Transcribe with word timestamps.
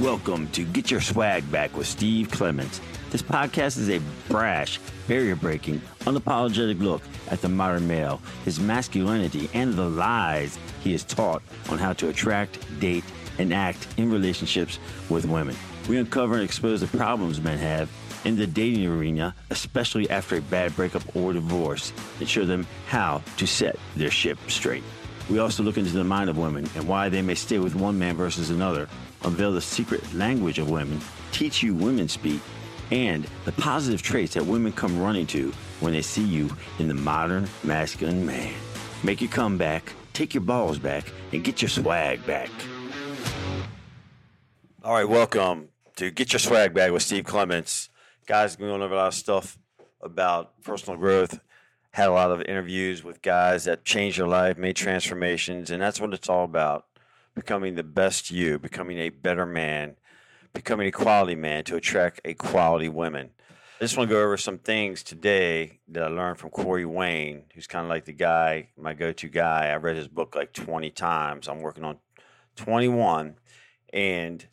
Welcome 0.00 0.48
to 0.48 0.64
Get 0.64 0.90
Your 0.90 1.00
Swag 1.00 1.48
Back 1.52 1.76
with 1.76 1.86
Steve 1.86 2.28
Clements. 2.28 2.80
This 3.10 3.22
podcast 3.22 3.78
is 3.78 3.88
a 3.88 4.00
brash, 4.28 4.80
barrier 5.06 5.36
breaking, 5.36 5.80
unapologetic 6.00 6.80
look 6.80 7.00
at 7.30 7.40
the 7.40 7.48
modern 7.48 7.86
male, 7.86 8.20
his 8.44 8.58
masculinity, 8.58 9.48
and 9.54 9.74
the 9.74 9.88
lies 9.88 10.58
he 10.82 10.94
is 10.94 11.04
taught 11.04 11.44
on 11.68 11.78
how 11.78 11.92
to 11.92 12.08
attract, 12.08 12.58
date, 12.80 13.04
and 13.38 13.54
act 13.54 13.86
in 13.96 14.10
relationships 14.10 14.80
with 15.08 15.26
women. 15.26 15.54
We 15.88 15.98
uncover 15.98 16.34
and 16.34 16.42
expose 16.42 16.80
the 16.80 16.98
problems 16.98 17.40
men 17.40 17.58
have 17.58 17.88
in 18.24 18.34
the 18.34 18.48
dating 18.48 18.84
arena, 18.86 19.32
especially 19.50 20.10
after 20.10 20.38
a 20.38 20.42
bad 20.42 20.74
breakup 20.74 21.04
or 21.14 21.32
divorce, 21.32 21.92
and 22.18 22.28
show 22.28 22.44
them 22.44 22.66
how 22.88 23.22
to 23.36 23.46
set 23.46 23.76
their 23.94 24.10
ship 24.10 24.38
straight. 24.48 24.82
We 25.30 25.38
also 25.38 25.62
look 25.62 25.78
into 25.78 25.92
the 25.92 26.04
mind 26.04 26.28
of 26.28 26.36
women 26.36 26.68
and 26.74 26.88
why 26.88 27.08
they 27.08 27.22
may 27.22 27.34
stay 27.34 27.58
with 27.58 27.74
one 27.76 27.98
man 27.98 28.16
versus 28.16 28.50
another, 28.50 28.88
unveil 29.24 29.52
the 29.52 29.60
secret 29.60 30.12
language 30.14 30.58
of 30.58 30.70
women, 30.70 31.00
teach 31.32 31.62
you 31.62 31.74
women 31.74 32.08
speak, 32.08 32.40
and 32.90 33.26
the 33.44 33.52
positive 33.52 34.02
traits 34.02 34.34
that 34.34 34.44
women 34.44 34.72
come 34.72 35.00
running 35.00 35.26
to 35.28 35.52
when 35.80 35.92
they 35.92 36.02
see 36.02 36.24
you 36.24 36.50
in 36.78 36.88
the 36.88 36.94
modern 36.94 37.48
masculine 37.62 38.24
man. 38.24 38.54
Make 39.02 39.20
your 39.20 39.30
comeback, 39.30 39.92
take 40.12 40.34
your 40.34 40.42
balls 40.42 40.78
back, 40.78 41.12
and 41.32 41.42
get 41.42 41.62
your 41.62 41.68
swag 41.68 42.24
back. 42.26 42.50
All 44.82 44.94
right, 44.94 45.08
welcome 45.08 45.68
to 45.96 46.10
Get 46.10 46.32
Your 46.32 46.40
Swag 46.40 46.74
Back 46.74 46.92
with 46.92 47.02
Steve 47.02 47.24
Clements 47.24 47.88
guys 48.26 48.58
we're 48.58 48.68
going 48.68 48.82
over 48.82 48.94
a 48.94 48.96
lot 48.96 49.08
of 49.08 49.14
stuff 49.14 49.58
about 50.00 50.62
personal 50.62 50.98
growth. 50.98 51.40
Had 51.92 52.08
a 52.08 52.12
lot 52.12 52.30
of 52.30 52.42
interviews 52.42 53.04
with 53.04 53.22
guys 53.22 53.64
that 53.64 53.84
changed 53.84 54.18
their 54.18 54.26
life, 54.26 54.58
made 54.58 54.76
transformations, 54.76 55.70
and 55.70 55.80
that's 55.80 56.00
what 56.00 56.12
it's 56.12 56.28
all 56.28 56.44
about. 56.44 56.86
Becoming 57.34 57.74
the 57.74 57.82
best 57.82 58.30
you, 58.30 58.58
becoming 58.58 58.98
a 58.98 59.10
better 59.10 59.44
man, 59.44 59.96
becoming 60.52 60.86
a 60.86 60.92
quality 60.92 61.34
man 61.34 61.64
to 61.64 61.76
attract 61.76 62.20
a 62.24 62.34
quality 62.34 62.88
women. 62.88 63.30
I 63.80 63.84
just 63.84 63.96
want 63.96 64.08
to 64.08 64.14
go 64.14 64.22
over 64.22 64.36
some 64.36 64.58
things 64.58 65.02
today 65.02 65.80
that 65.88 66.04
I 66.04 66.06
learned 66.06 66.38
from 66.38 66.50
Corey 66.50 66.84
Wayne, 66.84 67.42
who's 67.54 67.66
kind 67.66 67.84
of 67.84 67.90
like 67.90 68.04
the 68.04 68.12
guy, 68.12 68.68
my 68.78 68.94
go 68.94 69.12
to 69.12 69.28
guy. 69.28 69.66
I 69.66 69.76
read 69.76 69.96
his 69.96 70.06
book 70.06 70.36
like 70.36 70.52
20 70.52 70.90
times. 70.90 71.48
I'm 71.48 71.60
working 71.60 71.82
on 71.82 71.98
21. 72.54 73.34
And 73.92 74.46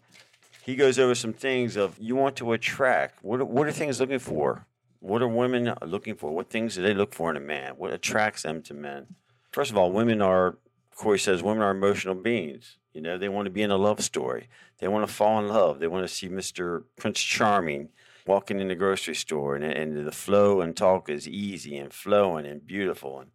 he 0.64 0.76
goes 0.76 0.98
over 0.98 1.16
some 1.16 1.34
things 1.34 1.76
of 1.76 1.98
you 2.00 2.16
want 2.16 2.36
to 2.38 2.52
attract. 2.54 3.24
What 3.24 3.42
are, 3.42 3.46
what 3.46 3.68
are 3.68 3.72
things 3.72 4.00
looking 4.00 4.20
for? 4.20 4.66
What 5.00 5.22
are 5.22 5.28
women 5.28 5.74
looking 5.86 6.16
for? 6.16 6.32
What 6.32 6.50
things 6.50 6.76
do 6.76 6.82
they 6.82 6.94
look 6.94 7.14
for 7.14 7.30
in 7.30 7.38
a 7.38 7.42
man? 7.42 7.74
What 7.78 7.94
attracts 7.94 8.44
them 8.44 8.62
to 8.64 8.74
men? 8.74 9.16
First 9.52 9.72
of 9.72 9.78
all, 9.78 9.92
women 9.92 10.22
are, 10.22 10.58
Corey 10.96 11.20
says, 11.20 11.42
women 11.42 11.64
are 11.64 11.72
emotional 11.72 12.16
beings. 12.16 12.78
You 12.94 13.02
know, 13.02 13.18
they 13.18 13.30
want 13.30 13.46
to 13.46 13.52
be 13.52 13.62
in 13.62 13.72
a 13.72 13.78
love 13.78 14.02
story. 14.02 14.50
They 14.80 14.88
want 14.88 15.08
to 15.08 15.14
fall 15.14 15.40
in 15.40 15.48
love. 15.48 15.80
They 15.80 15.88
want 15.88 16.08
to 16.08 16.14
see 16.14 16.28
Mr. 16.28 16.84
Prince 16.98 17.22
Charming 17.22 17.90
walking 18.28 18.60
in 18.60 18.68
the 18.68 18.76
grocery 18.76 19.16
store, 19.16 19.56
and, 19.56 19.64
and 19.64 20.06
the 20.06 20.12
flow 20.12 20.62
and 20.62 20.76
talk 20.76 21.10
is 21.10 21.28
easy 21.28 21.78
and 21.78 21.94
flowing 21.94 22.46
and 22.46 22.66
beautiful. 22.66 23.20
And 23.20 23.32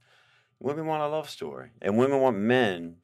women 0.60 0.86
want 0.86 1.02
a 1.02 1.08
love 1.08 1.28
story, 1.28 1.70
and 1.82 1.98
women 1.98 2.20
want 2.20 2.36
men 2.36 2.96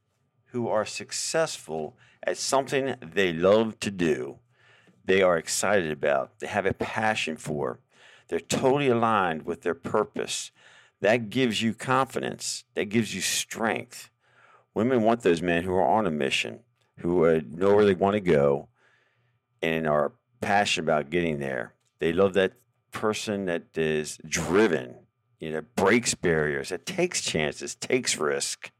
who 0.46 0.68
are 0.68 0.84
successful 0.84 1.96
at 2.22 2.36
something 2.36 2.94
they 3.00 3.32
love 3.32 3.80
to 3.80 3.90
do, 3.90 4.38
they 5.04 5.22
are 5.22 5.36
excited 5.36 5.90
about, 5.90 6.38
they 6.38 6.46
have 6.46 6.66
a 6.66 6.74
passion 6.74 7.36
for, 7.36 7.80
they're 8.28 8.38
totally 8.38 8.88
aligned 8.88 9.44
with 9.44 9.62
their 9.62 9.74
purpose. 9.74 10.52
That 11.00 11.30
gives 11.30 11.60
you 11.60 11.74
confidence, 11.74 12.64
that 12.74 12.84
gives 12.84 13.14
you 13.14 13.20
strength. 13.20 14.08
Women 14.74 15.02
want 15.02 15.22
those 15.22 15.42
men 15.42 15.64
who 15.64 15.74
are 15.74 15.86
on 15.86 16.06
a 16.06 16.10
mission, 16.10 16.60
who 16.98 17.40
know 17.42 17.74
where 17.74 17.84
they 17.84 17.94
want 17.94 18.14
to 18.14 18.20
go, 18.20 18.68
and 19.60 19.86
are 19.86 20.12
passionate 20.40 20.84
about 20.84 21.10
getting 21.10 21.38
there. 21.38 21.74
They 21.98 22.12
love 22.12 22.34
that 22.34 22.54
person 22.90 23.46
that 23.46 23.76
is 23.76 24.18
driven, 24.26 24.96
you 25.38 25.52
know, 25.52 25.62
breaks 25.76 26.14
barriers, 26.14 26.70
that 26.70 26.86
takes 26.86 27.20
chances, 27.20 27.74
takes 27.74 28.18
risk. 28.18 28.70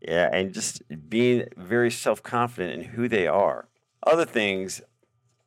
Yeah, 0.00 0.28
and 0.32 0.52
just 0.52 0.82
being 1.08 1.46
very 1.56 1.90
self 1.90 2.22
confident 2.22 2.74
in 2.74 2.88
who 2.90 3.08
they 3.08 3.26
are. 3.26 3.68
Other 4.06 4.24
things 4.24 4.82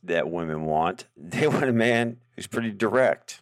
that 0.04 0.30
women 0.30 0.66
want, 0.66 1.06
they 1.18 1.48
want 1.48 1.66
a 1.66 1.74
man 1.74 2.18
who's 2.36 2.48
pretty 2.48 2.72
direct. 2.72 3.42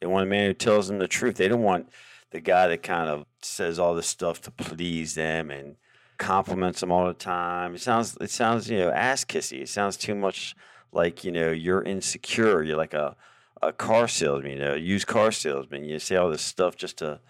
They 0.00 0.06
want 0.06 0.26
a 0.26 0.30
man 0.30 0.46
who 0.46 0.54
tells 0.54 0.88
them 0.88 0.98
the 0.98 1.08
truth. 1.08 1.36
They 1.36 1.48
don't 1.48 1.62
want 1.62 1.88
the 2.32 2.40
guy 2.40 2.66
that 2.66 2.82
kind 2.82 3.08
of 3.08 3.24
says 3.44 3.78
all 3.78 3.94
this 3.94 4.06
stuff 4.06 4.40
to 4.42 4.50
please 4.50 5.14
them 5.14 5.50
and 5.50 5.76
compliments 6.18 6.80
them 6.80 6.92
all 6.92 7.06
the 7.06 7.14
time. 7.14 7.74
It 7.74 7.80
sounds 7.80 8.16
it 8.20 8.30
sounds, 8.30 8.70
you 8.70 8.78
know, 8.78 8.90
ass 8.90 9.24
kissy. 9.24 9.60
It 9.62 9.68
sounds 9.68 9.96
too 9.96 10.14
much 10.14 10.54
like, 10.92 11.24
you 11.24 11.32
know, 11.32 11.50
you're 11.50 11.82
insecure. 11.82 12.62
You're 12.62 12.76
like 12.76 12.94
a, 12.94 13.16
a 13.60 13.72
car 13.72 14.08
salesman, 14.08 14.52
you 14.52 14.58
know, 14.58 14.74
used 14.74 15.06
car 15.06 15.32
salesman. 15.32 15.84
You 15.84 15.98
say 15.98 16.16
all 16.16 16.30
this 16.30 16.42
stuff 16.42 16.76
just 16.76 16.98
to 16.98 17.20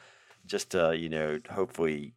just 0.45 0.71
to, 0.71 0.97
you 0.97 1.09
know, 1.09 1.39
hopefully 1.51 2.15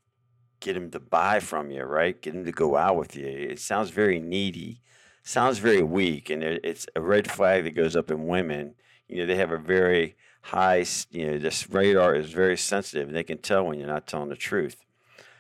get 0.60 0.76
him 0.76 0.90
to 0.92 1.00
buy 1.00 1.40
from 1.40 1.70
you, 1.70 1.84
right? 1.84 2.20
Get 2.22 2.34
him 2.34 2.46
to 2.46 2.52
go 2.52 2.76
out 2.76 2.98
with 2.98 3.16
you. 3.16 3.28
It 3.28 3.60
sounds 3.60 3.92
very 3.92 4.20
needy, 4.20 4.82
sounds 5.24 5.60
very 5.60 5.84
weak, 5.84 6.30
and 6.30 6.44
it's 6.44 6.88
a 6.96 7.02
red 7.02 7.30
flag 7.30 7.64
that 7.66 7.76
goes 7.76 7.96
up 7.96 8.10
in 8.10 8.28
women. 8.28 8.76
You 9.08 9.18
know, 9.18 9.26
they 9.28 9.36
have 9.36 9.52
a 9.52 9.58
very 9.60 10.16
high, 10.46 10.86
you 11.10 11.26
know, 11.26 11.38
this 11.40 11.68
radar 11.72 12.14
is 12.14 12.32
very 12.32 12.56
sensitive, 12.56 13.08
and 13.08 13.18
they 13.18 13.24
can 13.24 13.40
tell 13.40 13.66
when 13.66 13.80
you're 13.80 13.88
not 13.88 14.06
telling 14.06 14.30
the 14.30 14.36
truth. 14.36 14.78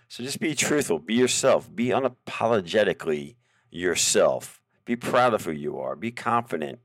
So 0.07 0.23
just 0.23 0.39
be 0.39 0.55
truthful, 0.55 0.97
be 0.97 1.13
yourself, 1.13 1.73
be 1.73 1.89
unapologetically 1.89 3.35
yourself. 3.69 4.59
Be 4.83 4.95
proud 4.95 5.35
of 5.35 5.45
who 5.45 5.51
you 5.51 5.77
are, 5.77 5.95
be 5.95 6.11
confident. 6.11 6.79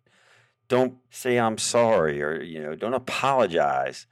Don't 0.69 0.98
say 1.10 1.38
I'm 1.38 1.56
sorry 1.56 2.22
or, 2.22 2.42
you 2.42 2.62
know, 2.62 2.75
don't 2.75 2.94
apologize 2.94 4.06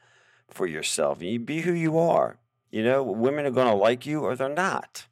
for 0.48 0.66
yourself. 0.66 1.22
You 1.22 1.38
be 1.38 1.60
who 1.60 1.72
you 1.72 1.98
are. 1.98 2.38
You 2.70 2.84
know, 2.84 3.02
women 3.02 3.44
are 3.44 3.50
going 3.50 3.68
to 3.68 3.74
like 3.74 4.06
you 4.06 4.20
or 4.20 4.36
they're 4.36 4.48
not. 4.48 5.06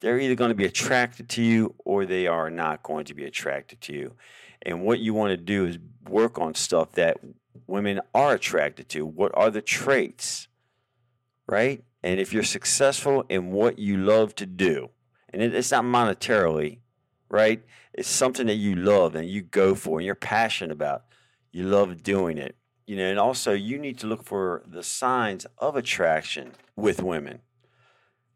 They're 0.00 0.20
either 0.20 0.34
going 0.34 0.50
to 0.50 0.54
be 0.54 0.66
attracted 0.66 1.30
to 1.30 1.42
you 1.42 1.74
or 1.78 2.04
they 2.04 2.26
are 2.26 2.50
not 2.50 2.82
going 2.82 3.06
to 3.06 3.14
be 3.14 3.24
attracted 3.24 3.80
to 3.82 3.94
you. 3.94 4.14
And 4.62 4.82
what 4.82 5.00
you 5.00 5.14
want 5.14 5.30
to 5.30 5.36
do 5.38 5.64
is 5.64 5.78
work 6.08 6.38
on 6.38 6.54
stuff 6.54 6.92
that 6.92 7.18
women 7.66 8.00
are 8.14 8.34
attracted 8.34 8.88
to. 8.90 9.06
What 9.06 9.32
are 9.34 9.50
the 9.50 9.62
traits? 9.62 10.48
Right? 11.46 11.84
And 12.02 12.20
if 12.20 12.32
you're 12.32 12.42
successful 12.42 13.24
in 13.28 13.50
what 13.50 13.78
you 13.78 13.96
love 13.96 14.34
to 14.36 14.46
do, 14.46 14.90
and 15.30 15.42
it's 15.42 15.70
not 15.70 15.84
monetarily, 15.84 16.78
right? 17.28 17.64
It's 17.92 18.08
something 18.08 18.46
that 18.46 18.54
you 18.54 18.74
love 18.74 19.14
and 19.14 19.28
you 19.28 19.42
go 19.42 19.74
for 19.74 19.98
and 19.98 20.06
you're 20.06 20.14
passionate 20.14 20.72
about. 20.72 21.04
You 21.50 21.64
love 21.64 22.02
doing 22.02 22.38
it 22.38 22.56
you 22.86 22.96
know, 22.96 23.04
and 23.04 23.18
also 23.18 23.52
you 23.52 23.78
need 23.78 23.98
to 23.98 24.06
look 24.06 24.22
for 24.22 24.62
the 24.66 24.82
signs 24.82 25.44
of 25.58 25.76
attraction 25.76 26.52
with 26.76 27.02
women. 27.02 27.40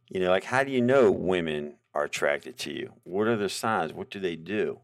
You 0.09 0.21
know, 0.21 0.31
like 0.31 0.45
how 0.45 0.65
do 0.65 0.73
you 0.73 0.81
know 0.81 1.11
women 1.11 1.77
are 1.95 2.05
attracted 2.05 2.59
to 2.59 2.73
you? 2.73 2.95
What 3.05 3.29
are 3.29 3.37
the 3.37 3.49
signs? 3.49 3.93
What 3.93 4.11
do 4.11 4.19
they 4.19 4.37
do? 4.37 4.81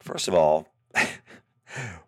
First 0.00 0.28
of 0.28 0.34
all, 0.34 0.68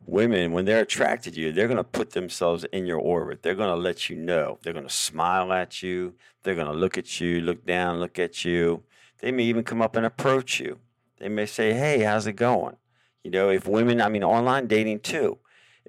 women, 0.06 0.52
when 0.52 0.64
they're 0.64 0.80
attracted 0.80 1.34
to 1.34 1.40
you, 1.40 1.52
they're 1.52 1.68
going 1.68 1.76
to 1.76 1.84
put 1.84 2.10
themselves 2.10 2.64
in 2.72 2.86
your 2.86 2.98
orbit. 2.98 3.42
They're 3.42 3.54
going 3.54 3.74
to 3.74 3.80
let 3.80 4.08
you 4.08 4.16
know. 4.16 4.58
They're 4.62 4.72
going 4.72 4.88
to 4.88 4.92
smile 4.92 5.52
at 5.52 5.82
you. 5.82 6.14
They're 6.42 6.54
going 6.54 6.66
to 6.66 6.72
look 6.72 6.98
at 6.98 7.20
you, 7.20 7.40
look 7.40 7.64
down, 7.64 8.00
look 8.00 8.18
at 8.18 8.44
you. 8.44 8.82
They 9.20 9.32
may 9.32 9.44
even 9.44 9.64
come 9.64 9.80
up 9.80 9.96
and 9.96 10.04
approach 10.04 10.60
you. 10.60 10.78
They 11.18 11.28
may 11.28 11.46
say, 11.46 11.72
Hey, 11.72 12.00
how's 12.00 12.26
it 12.26 12.34
going? 12.34 12.76
You 13.22 13.30
know, 13.30 13.48
if 13.48 13.66
women, 13.66 14.00
I 14.00 14.08
mean, 14.08 14.22
online 14.22 14.66
dating 14.66 15.00
too 15.00 15.38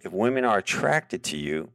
if 0.04 0.12
women 0.12 0.46
are 0.46 0.58
attracted 0.58 1.24
to 1.24 1.38
you, 1.38 1.72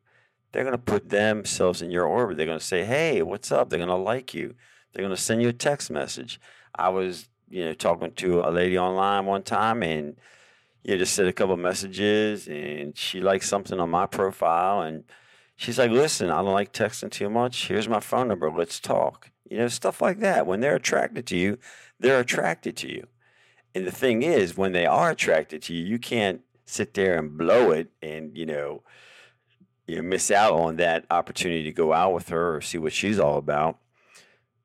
they're 0.52 0.64
going 0.64 0.72
to 0.72 0.78
put 0.78 1.10
themselves 1.10 1.80
in 1.80 1.90
your 1.90 2.06
orbit. 2.06 2.36
They're 2.36 2.46
going 2.46 2.58
to 2.58 2.64
say, 2.64 2.84
"Hey, 2.84 3.22
what's 3.22 3.52
up?" 3.52 3.70
They're 3.70 3.78
going 3.78 3.88
to 3.88 3.94
like 3.94 4.34
you. 4.34 4.54
They're 4.92 5.04
going 5.04 5.14
to 5.14 5.20
send 5.20 5.42
you 5.42 5.48
a 5.48 5.52
text 5.52 5.90
message. 5.90 6.40
I 6.74 6.88
was, 6.88 7.28
you 7.48 7.64
know, 7.64 7.72
talking 7.72 8.12
to 8.12 8.40
a 8.40 8.50
lady 8.50 8.78
online 8.78 9.26
one 9.26 9.42
time, 9.42 9.82
and 9.82 10.16
know, 10.84 10.98
just 10.98 11.14
said 11.14 11.26
a 11.26 11.32
couple 11.32 11.56
messages, 11.56 12.48
and 12.48 12.96
she 12.96 13.20
liked 13.20 13.44
something 13.44 13.78
on 13.78 13.90
my 13.90 14.06
profile, 14.06 14.82
and 14.82 15.04
she's 15.56 15.78
like, 15.78 15.90
"Listen, 15.90 16.30
I 16.30 16.42
don't 16.42 16.52
like 16.52 16.72
texting 16.72 17.10
too 17.10 17.30
much. 17.30 17.68
Here's 17.68 17.88
my 17.88 18.00
phone 18.00 18.28
number. 18.28 18.50
Let's 18.50 18.80
talk." 18.80 19.30
You 19.48 19.58
know, 19.58 19.68
stuff 19.68 20.00
like 20.00 20.20
that. 20.20 20.46
When 20.46 20.60
they're 20.60 20.76
attracted 20.76 21.26
to 21.28 21.36
you, 21.36 21.58
they're 21.98 22.20
attracted 22.20 22.76
to 22.78 22.88
you. 22.88 23.06
And 23.74 23.86
the 23.86 23.92
thing 23.92 24.22
is, 24.22 24.56
when 24.56 24.72
they 24.72 24.86
are 24.86 25.10
attracted 25.10 25.62
to 25.62 25.74
you, 25.74 25.84
you 25.84 25.98
can't 25.98 26.40
sit 26.64 26.94
there 26.94 27.18
and 27.18 27.36
blow 27.36 27.70
it 27.70 27.88
and, 28.02 28.36
you 28.36 28.46
know, 28.46 28.82
you 29.86 30.02
miss 30.02 30.30
out 30.30 30.52
on 30.52 30.76
that 30.76 31.04
opportunity 31.10 31.64
to 31.64 31.72
go 31.72 31.92
out 31.92 32.14
with 32.14 32.28
her 32.28 32.56
or 32.56 32.60
see 32.60 32.78
what 32.78 32.92
she's 32.92 33.18
all 33.18 33.38
about. 33.38 33.78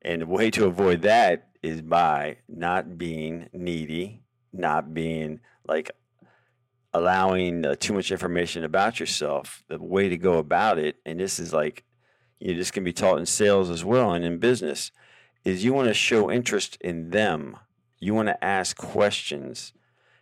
And 0.02 0.22
the 0.22 0.26
way 0.26 0.50
to 0.52 0.66
avoid 0.66 1.02
that 1.02 1.48
is 1.62 1.82
by 1.82 2.38
not 2.48 2.96
being 2.96 3.48
needy, 3.52 4.22
not 4.52 4.94
being 4.94 5.40
like 5.66 5.90
allowing 6.96 7.64
uh, 7.64 7.74
too 7.78 7.92
much 7.92 8.10
information 8.10 8.64
about 8.64 8.98
yourself. 8.98 9.62
The 9.68 9.78
way 9.78 10.08
to 10.08 10.16
go 10.16 10.38
about 10.38 10.78
it, 10.78 10.96
and 11.04 11.20
this 11.20 11.38
is 11.38 11.52
like, 11.52 11.84
you 12.40 12.52
know, 12.52 12.58
this 12.58 12.70
can 12.70 12.84
be 12.84 12.92
taught 12.92 13.18
in 13.18 13.26
sales 13.26 13.70
as 13.70 13.84
well 13.84 14.12
and 14.12 14.24
in 14.24 14.38
business, 14.38 14.92
is 15.44 15.64
you 15.64 15.72
want 15.72 15.88
to 15.88 15.94
show 15.94 16.30
interest 16.30 16.76
in 16.80 17.10
them 17.10 17.56
You 17.98 18.14
want 18.14 18.28
to 18.28 18.44
ask 18.44 18.76
questions. 18.76 19.72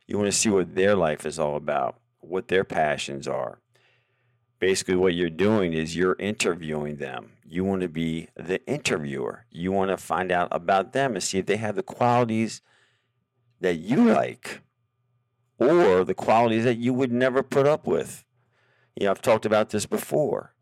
You 0.06 0.18
want 0.18 0.30
to 0.30 0.38
see 0.38 0.50
what 0.50 0.74
their 0.74 0.94
life 0.94 1.26
is 1.26 1.38
all 1.38 1.56
about, 1.56 1.98
what 2.20 2.48
their 2.48 2.64
passions 2.64 3.26
are. 3.26 3.58
Basically, 4.60 4.96
what 4.96 5.14
you're 5.14 5.30
doing 5.30 5.72
is 5.72 5.96
you're 5.96 6.16
interviewing 6.18 6.96
them. 6.96 7.32
You 7.44 7.64
want 7.64 7.82
to 7.82 7.88
be 7.88 8.28
the 8.36 8.64
interviewer. 8.66 9.44
You 9.50 9.72
want 9.72 9.90
to 9.90 9.96
find 9.96 10.30
out 10.30 10.48
about 10.50 10.92
them 10.92 11.14
and 11.14 11.22
see 11.22 11.38
if 11.38 11.46
they 11.46 11.56
have 11.56 11.76
the 11.76 11.82
qualities 11.82 12.62
that 13.60 13.76
you 13.76 14.04
like 14.04 14.62
or 15.58 16.04
the 16.04 16.14
qualities 16.14 16.64
that 16.64 16.78
you 16.78 16.92
would 16.92 17.12
never 17.12 17.42
put 17.42 17.66
up 17.66 17.86
with. 17.86 18.24
You 18.96 19.06
know, 19.06 19.10
I've 19.10 19.22
talked 19.22 19.46
about 19.46 19.70
this 19.70 19.86
before. 19.86 20.54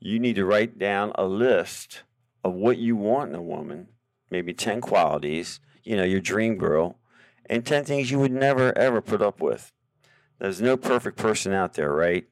You 0.00 0.18
need 0.18 0.36
to 0.36 0.44
write 0.44 0.78
down 0.78 1.12
a 1.14 1.24
list 1.24 2.02
of 2.44 2.54
what 2.54 2.78
you 2.78 2.96
want 2.96 3.30
in 3.30 3.36
a 3.36 3.42
woman, 3.42 3.88
maybe 4.30 4.52
10 4.52 4.80
qualities, 4.80 5.60
you 5.84 5.96
know, 5.96 6.04
your 6.04 6.20
dream 6.20 6.56
girl, 6.56 6.98
and 7.46 7.64
10 7.64 7.84
things 7.84 8.10
you 8.10 8.18
would 8.18 8.32
never, 8.32 8.76
ever 8.76 9.00
put 9.00 9.22
up 9.22 9.40
with. 9.40 9.72
There's 10.38 10.60
no 10.60 10.76
perfect 10.76 11.16
person 11.16 11.52
out 11.52 11.74
there, 11.74 11.92
right? 11.92 12.24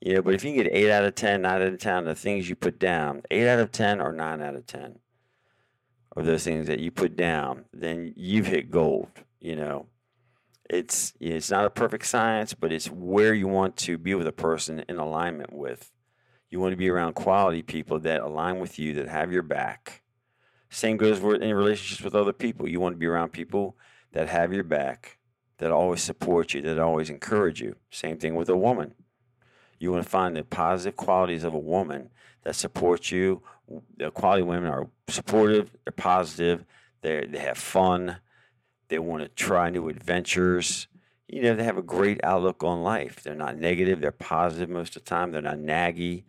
You 0.00 0.14
know, 0.14 0.22
but 0.22 0.34
if 0.34 0.44
you 0.44 0.52
get 0.54 0.72
8 0.72 0.90
out 0.90 1.04
of 1.04 1.14
10, 1.14 1.42
9 1.42 1.52
out 1.52 1.62
of 1.62 1.78
10, 1.78 2.04
the 2.04 2.14
things 2.14 2.48
you 2.48 2.56
put 2.56 2.78
down, 2.78 3.22
8 3.30 3.48
out 3.48 3.60
of 3.60 3.72
10 3.72 4.00
or 4.00 4.12
9 4.12 4.42
out 4.42 4.56
of 4.56 4.66
10 4.66 4.98
of 6.16 6.26
those 6.26 6.44
things 6.44 6.66
that 6.66 6.80
you 6.80 6.90
put 6.90 7.16
down, 7.16 7.64
then 7.72 8.12
you've 8.16 8.46
hit 8.46 8.70
gold, 8.70 9.08
you 9.40 9.56
know. 9.56 9.86
It's 10.70 11.12
it's 11.20 11.50
not 11.50 11.66
a 11.66 11.70
perfect 11.70 12.06
science, 12.06 12.54
but 12.54 12.72
it's 12.72 12.90
where 12.90 13.34
you 13.34 13.46
want 13.46 13.76
to 13.78 13.98
be 13.98 14.14
with 14.14 14.26
a 14.26 14.32
person 14.32 14.84
in 14.88 14.96
alignment 14.96 15.52
with. 15.52 15.92
You 16.50 16.60
want 16.60 16.72
to 16.72 16.76
be 16.76 16.88
around 16.88 17.14
quality 17.14 17.62
people 17.62 17.98
that 18.00 18.20
align 18.20 18.60
with 18.60 18.78
you, 18.78 18.94
that 18.94 19.08
have 19.08 19.32
your 19.32 19.42
back. 19.42 20.02
Same 20.70 20.96
goes 20.96 21.20
with 21.20 21.42
in 21.42 21.54
relationships 21.54 22.02
with 22.02 22.14
other 22.14 22.32
people. 22.32 22.68
You 22.68 22.80
want 22.80 22.94
to 22.94 22.98
be 22.98 23.06
around 23.06 23.30
people 23.30 23.76
that 24.12 24.28
have 24.28 24.52
your 24.52 24.64
back, 24.64 25.18
that 25.58 25.70
always 25.70 26.02
support 26.02 26.54
you, 26.54 26.62
that 26.62 26.78
always 26.78 27.10
encourage 27.10 27.60
you. 27.60 27.76
Same 27.90 28.16
thing 28.16 28.34
with 28.34 28.48
a 28.48 28.56
woman. 28.56 28.94
You 29.78 29.92
want 29.92 30.04
to 30.04 30.08
find 30.08 30.36
the 30.36 30.44
positive 30.44 30.96
qualities 30.96 31.44
of 31.44 31.54
a 31.54 31.58
woman 31.58 32.10
that 32.42 32.56
supports 32.56 33.12
you. 33.12 33.42
The 33.96 34.10
quality 34.10 34.42
women 34.42 34.70
are 34.70 34.88
supportive, 35.08 35.70
they're 35.84 35.92
positive, 35.92 36.64
they 37.02 37.26
they 37.26 37.38
have 37.38 37.58
fun, 37.58 38.16
they 38.88 38.98
want 38.98 39.22
to 39.22 39.28
try 39.28 39.70
new 39.70 39.88
adventures. 39.88 40.88
You 41.28 41.42
know, 41.42 41.54
they 41.54 41.64
have 41.64 41.78
a 41.78 41.82
great 41.82 42.20
outlook 42.22 42.62
on 42.62 42.82
life. 42.82 43.22
They're 43.22 43.34
not 43.34 43.58
negative, 43.58 44.00
they're 44.00 44.12
positive 44.12 44.68
most 44.68 44.96
of 44.96 45.04
the 45.04 45.10
time. 45.10 45.32
They're 45.32 45.42
not 45.42 45.58
naggy. 45.58 46.24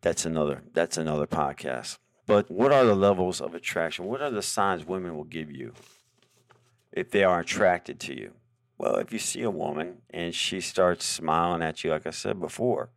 That's 0.00 0.24
another 0.24 0.62
that's 0.72 0.96
another 0.96 1.26
podcast. 1.26 1.98
But 2.26 2.50
what 2.50 2.72
are 2.72 2.84
the 2.84 2.94
levels 2.94 3.40
of 3.40 3.54
attraction? 3.54 4.06
What 4.06 4.22
are 4.22 4.30
the 4.30 4.42
signs 4.42 4.84
women 4.84 5.16
will 5.16 5.24
give 5.24 5.50
you 5.50 5.72
if 6.92 7.10
they 7.10 7.24
are 7.24 7.40
attracted 7.40 7.98
to 8.00 8.14
you? 8.14 8.32
Well, 8.78 8.96
if 8.96 9.12
you 9.12 9.18
see 9.18 9.42
a 9.42 9.50
woman 9.50 9.98
and 10.08 10.34
she 10.34 10.60
starts 10.60 11.04
smiling 11.04 11.60
at 11.60 11.84
you, 11.84 11.90
like 11.90 12.06
I 12.06 12.10
said 12.10 12.40
before, 12.40 12.90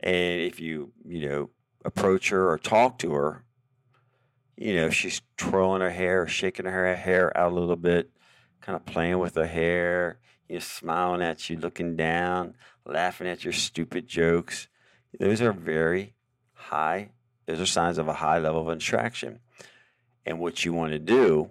and 0.00 0.40
if 0.40 0.60
you, 0.60 0.92
you 1.04 1.28
know, 1.28 1.50
approach 1.84 2.30
her 2.30 2.50
or 2.50 2.58
talk 2.58 2.98
to 3.00 3.12
her, 3.12 3.44
you 4.56 4.76
know, 4.76 4.90
she's 4.90 5.20
twirling 5.36 5.80
her 5.80 5.90
hair, 5.90 6.26
shaking 6.26 6.66
her 6.66 6.94
hair 6.94 7.36
out 7.36 7.52
a 7.52 7.54
little 7.54 7.76
bit, 7.76 8.10
kind 8.60 8.76
of 8.76 8.86
playing 8.86 9.18
with 9.18 9.34
her 9.34 9.46
hair, 9.46 10.18
you 10.48 10.56
know, 10.56 10.60
smiling 10.60 11.22
at 11.22 11.48
you, 11.50 11.56
looking 11.56 11.96
down, 11.96 12.54
laughing 12.86 13.26
at 13.26 13.44
your 13.44 13.52
stupid 13.52 14.06
jokes. 14.06 14.68
Those 15.18 15.40
are 15.40 15.52
very 15.52 16.14
high, 16.52 17.10
those 17.46 17.60
are 17.60 17.66
signs 17.66 17.98
of 17.98 18.08
a 18.08 18.14
high 18.14 18.38
level 18.38 18.62
of 18.62 18.68
attraction. 18.68 19.40
And 20.24 20.38
what 20.38 20.64
you 20.64 20.72
want 20.72 20.92
to 20.92 20.98
do 20.98 21.50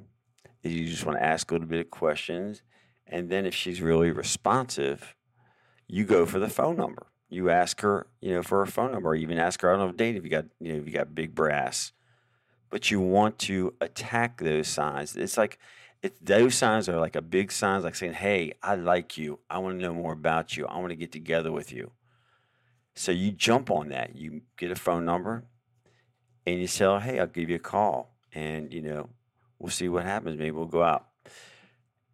is 0.64 0.74
you 0.74 0.88
just 0.88 1.06
want 1.06 1.18
to 1.20 1.24
ask 1.24 1.52
a 1.52 1.54
little 1.54 1.68
bit 1.68 1.86
of 1.86 1.92
questions. 1.92 2.62
And 3.06 3.30
then 3.30 3.46
if 3.46 3.54
she's 3.54 3.82
really 3.82 4.12
responsive, 4.12 5.16
you 5.88 6.06
go 6.06 6.26
for 6.26 6.40
the 6.40 6.50
phone 6.50 6.78
number. 6.78 7.08
You 7.30 7.50
ask 7.50 7.82
her, 7.82 8.08
you 8.22 8.34
know, 8.34 8.44
for 8.44 8.60
her 8.60 8.72
phone 8.72 8.92
number, 8.92 9.10
or 9.10 9.16
even 9.16 9.38
ask 9.38 9.62
her 9.62 9.72
out 9.72 9.80
on 9.80 9.90
a 9.90 9.94
date 9.94 10.16
if 10.16 10.24
you 10.24 10.30
got, 10.30 10.46
you 10.60 10.74
know, 10.74 10.80
if 10.80 10.88
you 10.88 10.94
got 10.94 11.14
big 11.14 11.36
brass 11.36 11.92
but 12.74 12.90
you 12.90 13.00
want 13.00 13.38
to 13.38 13.72
attack 13.82 14.42
those 14.42 14.68
signs. 14.68 15.16
It's 15.16 15.38
like 15.38 15.60
it's 16.02 16.18
those 16.20 16.56
signs 16.56 16.90
are 16.90 17.00
like 17.00 17.16
a 17.16 17.22
big 17.22 17.52
signs, 17.52 17.84
like 17.84 17.94
saying, 17.94 18.14
"Hey, 18.14 18.54
I 18.64 18.74
like 18.74 19.16
you. 19.16 19.38
I 19.48 19.60
want 19.60 19.78
to 19.78 19.86
know 19.86 19.94
more 19.94 20.14
about 20.14 20.58
you. 20.58 20.66
I 20.66 20.80
want 20.80 20.90
to 20.90 20.96
get 20.96 21.12
together 21.12 21.52
with 21.52 21.72
you." 21.72 21.92
So 22.96 23.12
you 23.12 23.32
jump 23.32 23.70
on 23.70 23.90
that. 23.90 24.16
You 24.16 24.42
get 24.58 24.72
a 24.72 24.76
phone 24.76 25.06
number, 25.06 25.44
and 26.48 26.60
you 26.60 26.66
say, 26.66 26.86
"Hey, 27.00 27.20
I'll 27.20 27.28
give 27.28 27.48
you 27.48 27.58
a 27.58 27.60
call, 27.60 28.16
and 28.34 28.74
you 28.74 28.82
know, 28.82 29.12
we'll 29.60 29.70
see 29.70 29.88
what 29.88 30.06
happens. 30.06 30.40
Maybe 30.40 30.50
we'll 30.50 30.66
go 30.66 30.82
out." 30.82 31.10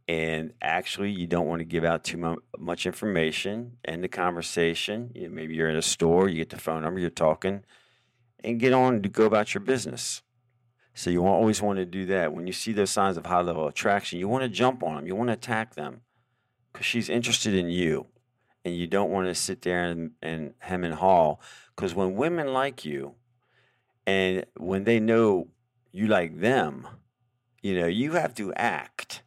And 0.10 0.52
actually, 0.62 1.12
you 1.12 1.26
don't 1.26 1.48
want 1.48 1.60
to 1.62 1.66
give 1.66 1.86
out 1.86 2.04
too 2.04 2.38
much 2.58 2.86
information. 2.86 3.78
End 3.86 4.04
the 4.04 4.10
conversation. 4.10 5.14
Maybe 5.16 5.56
you're 5.56 5.70
in 5.70 5.78
a 5.78 5.82
store, 5.82 6.28
you 6.28 6.36
get 6.36 6.50
the 6.50 6.58
phone 6.58 6.82
number, 6.82 7.00
you're 7.00 7.10
talking, 7.10 7.64
and 8.44 8.60
get 8.60 8.74
on 8.74 9.02
to 9.04 9.08
go 9.08 9.24
about 9.24 9.54
your 9.54 9.62
business. 9.62 10.22
So 11.00 11.10
you 11.10 11.26
always 11.26 11.62
want 11.62 11.80
to 11.80 11.86
do 11.86 12.06
that. 12.08 12.34
When 12.34 12.46
you 12.46 12.52
see 12.52 12.74
those 12.74 12.92
signs 12.92 13.16
of 13.16 13.26
high 13.26 13.40
level 13.40 13.70
attraction, 13.70 14.20
you 14.20 14.28
want 14.28 14.44
to 14.44 14.50
jump 14.50 14.84
on 14.84 14.98
them. 14.98 15.08
You 15.08 15.16
want 15.16 15.30
to 15.30 15.34
attack 15.34 15.76
them 15.76 16.02
because 16.74 16.86
she's 16.86 17.08
interested 17.08 17.54
in 17.56 17.70
you. 17.70 18.08
And 18.66 18.76
you 18.76 18.86
don't 18.86 19.10
want 19.10 19.28
to 19.28 19.34
sit 19.34 19.62
there 19.62 19.86
and, 19.86 20.12
and 20.22 20.56
hem 20.60 20.84
and 20.84 20.96
haw. 20.96 21.38
Because 21.74 21.96
when 21.96 22.16
women 22.16 22.52
like 22.52 22.84
you 22.84 23.16
and 24.06 24.46
when 24.58 24.84
they 24.84 25.00
know 25.00 25.48
you 25.94 26.08
like 26.08 26.42
them, 26.42 26.86
you 27.62 27.80
know, 27.80 27.88
you 27.88 28.12
have 28.12 28.34
to 28.36 28.54
act, 28.56 29.24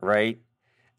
right? 0.00 0.38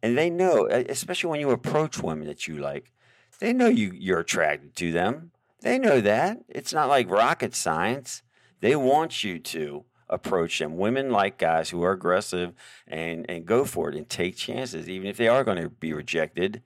And 0.01 0.17
they 0.17 0.29
know, 0.29 0.67
especially 0.67 1.29
when 1.29 1.39
you 1.39 1.51
approach 1.51 2.03
women 2.03 2.27
that 2.27 2.45
you 2.45 2.57
like, 2.57 2.91
they 3.39 3.53
know 3.53 3.67
you, 3.67 3.93
you're 3.95 4.19
attracted 4.19 4.75
to 4.75 4.91
them. 4.91 5.31
They 5.61 5.79
know 5.79 6.01
that. 6.01 6.39
It's 6.49 6.73
not 6.73 6.89
like 6.89 7.09
rocket 7.09 7.55
science. 7.55 8.21
They 8.59 8.75
want 8.75 9.23
you 9.23 9.39
to 9.39 9.85
approach 10.09 10.59
them. 10.59 10.77
Women 10.77 11.09
like 11.09 11.37
guys 11.37 11.69
who 11.69 11.83
are 11.83 11.91
aggressive 11.91 12.53
and, 12.87 13.25
and 13.29 13.45
go 13.45 13.65
for 13.65 13.89
it 13.89 13.95
and 13.95 14.07
take 14.07 14.35
chances, 14.35 14.89
even 14.89 15.07
if 15.07 15.17
they 15.17 15.27
are 15.27 15.43
going 15.43 15.61
to 15.61 15.69
be 15.69 15.93
rejected. 15.93 16.61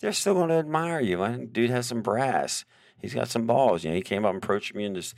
They're 0.00 0.12
still 0.12 0.34
going 0.34 0.50
to 0.50 0.54
admire 0.54 1.00
you. 1.00 1.18
Man, 1.18 1.46
dude 1.46 1.70
has 1.70 1.86
some 1.86 2.02
brass. 2.02 2.64
He's 3.00 3.14
got 3.14 3.28
some 3.28 3.46
balls. 3.46 3.82
You 3.82 3.90
know, 3.90 3.96
he 3.96 4.02
came 4.02 4.24
up 4.24 4.32
and 4.34 4.42
approached 4.42 4.74
me 4.74 4.84
in 4.84 4.92
this, 4.92 5.14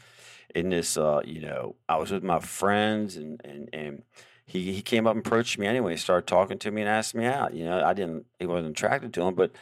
in 0.54 0.70
this. 0.70 0.96
Uh, 0.96 1.20
you 1.24 1.40
know, 1.40 1.76
I 1.88 1.96
was 1.96 2.10
with 2.10 2.22
my 2.22 2.40
friends 2.40 3.16
and 3.16 3.40
and 3.44 3.68
and 3.72 4.02
he 4.50 4.72
he 4.72 4.82
came 4.82 5.06
up 5.06 5.14
and 5.14 5.24
approached 5.24 5.58
me 5.58 5.66
anyway. 5.66 5.96
Started 5.96 6.26
talking 6.26 6.58
to 6.58 6.70
me 6.70 6.82
and 6.82 6.90
asked 6.90 7.14
me 7.14 7.24
out. 7.24 7.54
You 7.54 7.64
know, 7.64 7.82
I 7.84 7.94
didn't. 7.94 8.26
He 8.38 8.46
wasn't 8.46 8.72
attracted 8.72 9.14
to 9.14 9.22
him, 9.22 9.34
but 9.34 9.52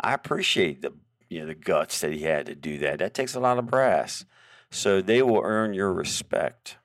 I 0.00 0.14
appreciate 0.14 0.82
the 0.82 0.92
you 1.28 1.40
know 1.40 1.46
the 1.46 1.54
guts 1.54 2.00
that 2.00 2.12
he 2.12 2.22
had 2.22 2.46
to 2.46 2.54
do 2.54 2.78
that. 2.78 2.98
That 2.98 3.14
takes 3.14 3.34
a 3.34 3.40
lot 3.40 3.58
of 3.58 3.66
brass. 3.66 4.24
So 4.70 5.00
they 5.00 5.22
will 5.22 5.42
earn 5.44 5.74
your 5.74 5.92
respect 5.92 6.78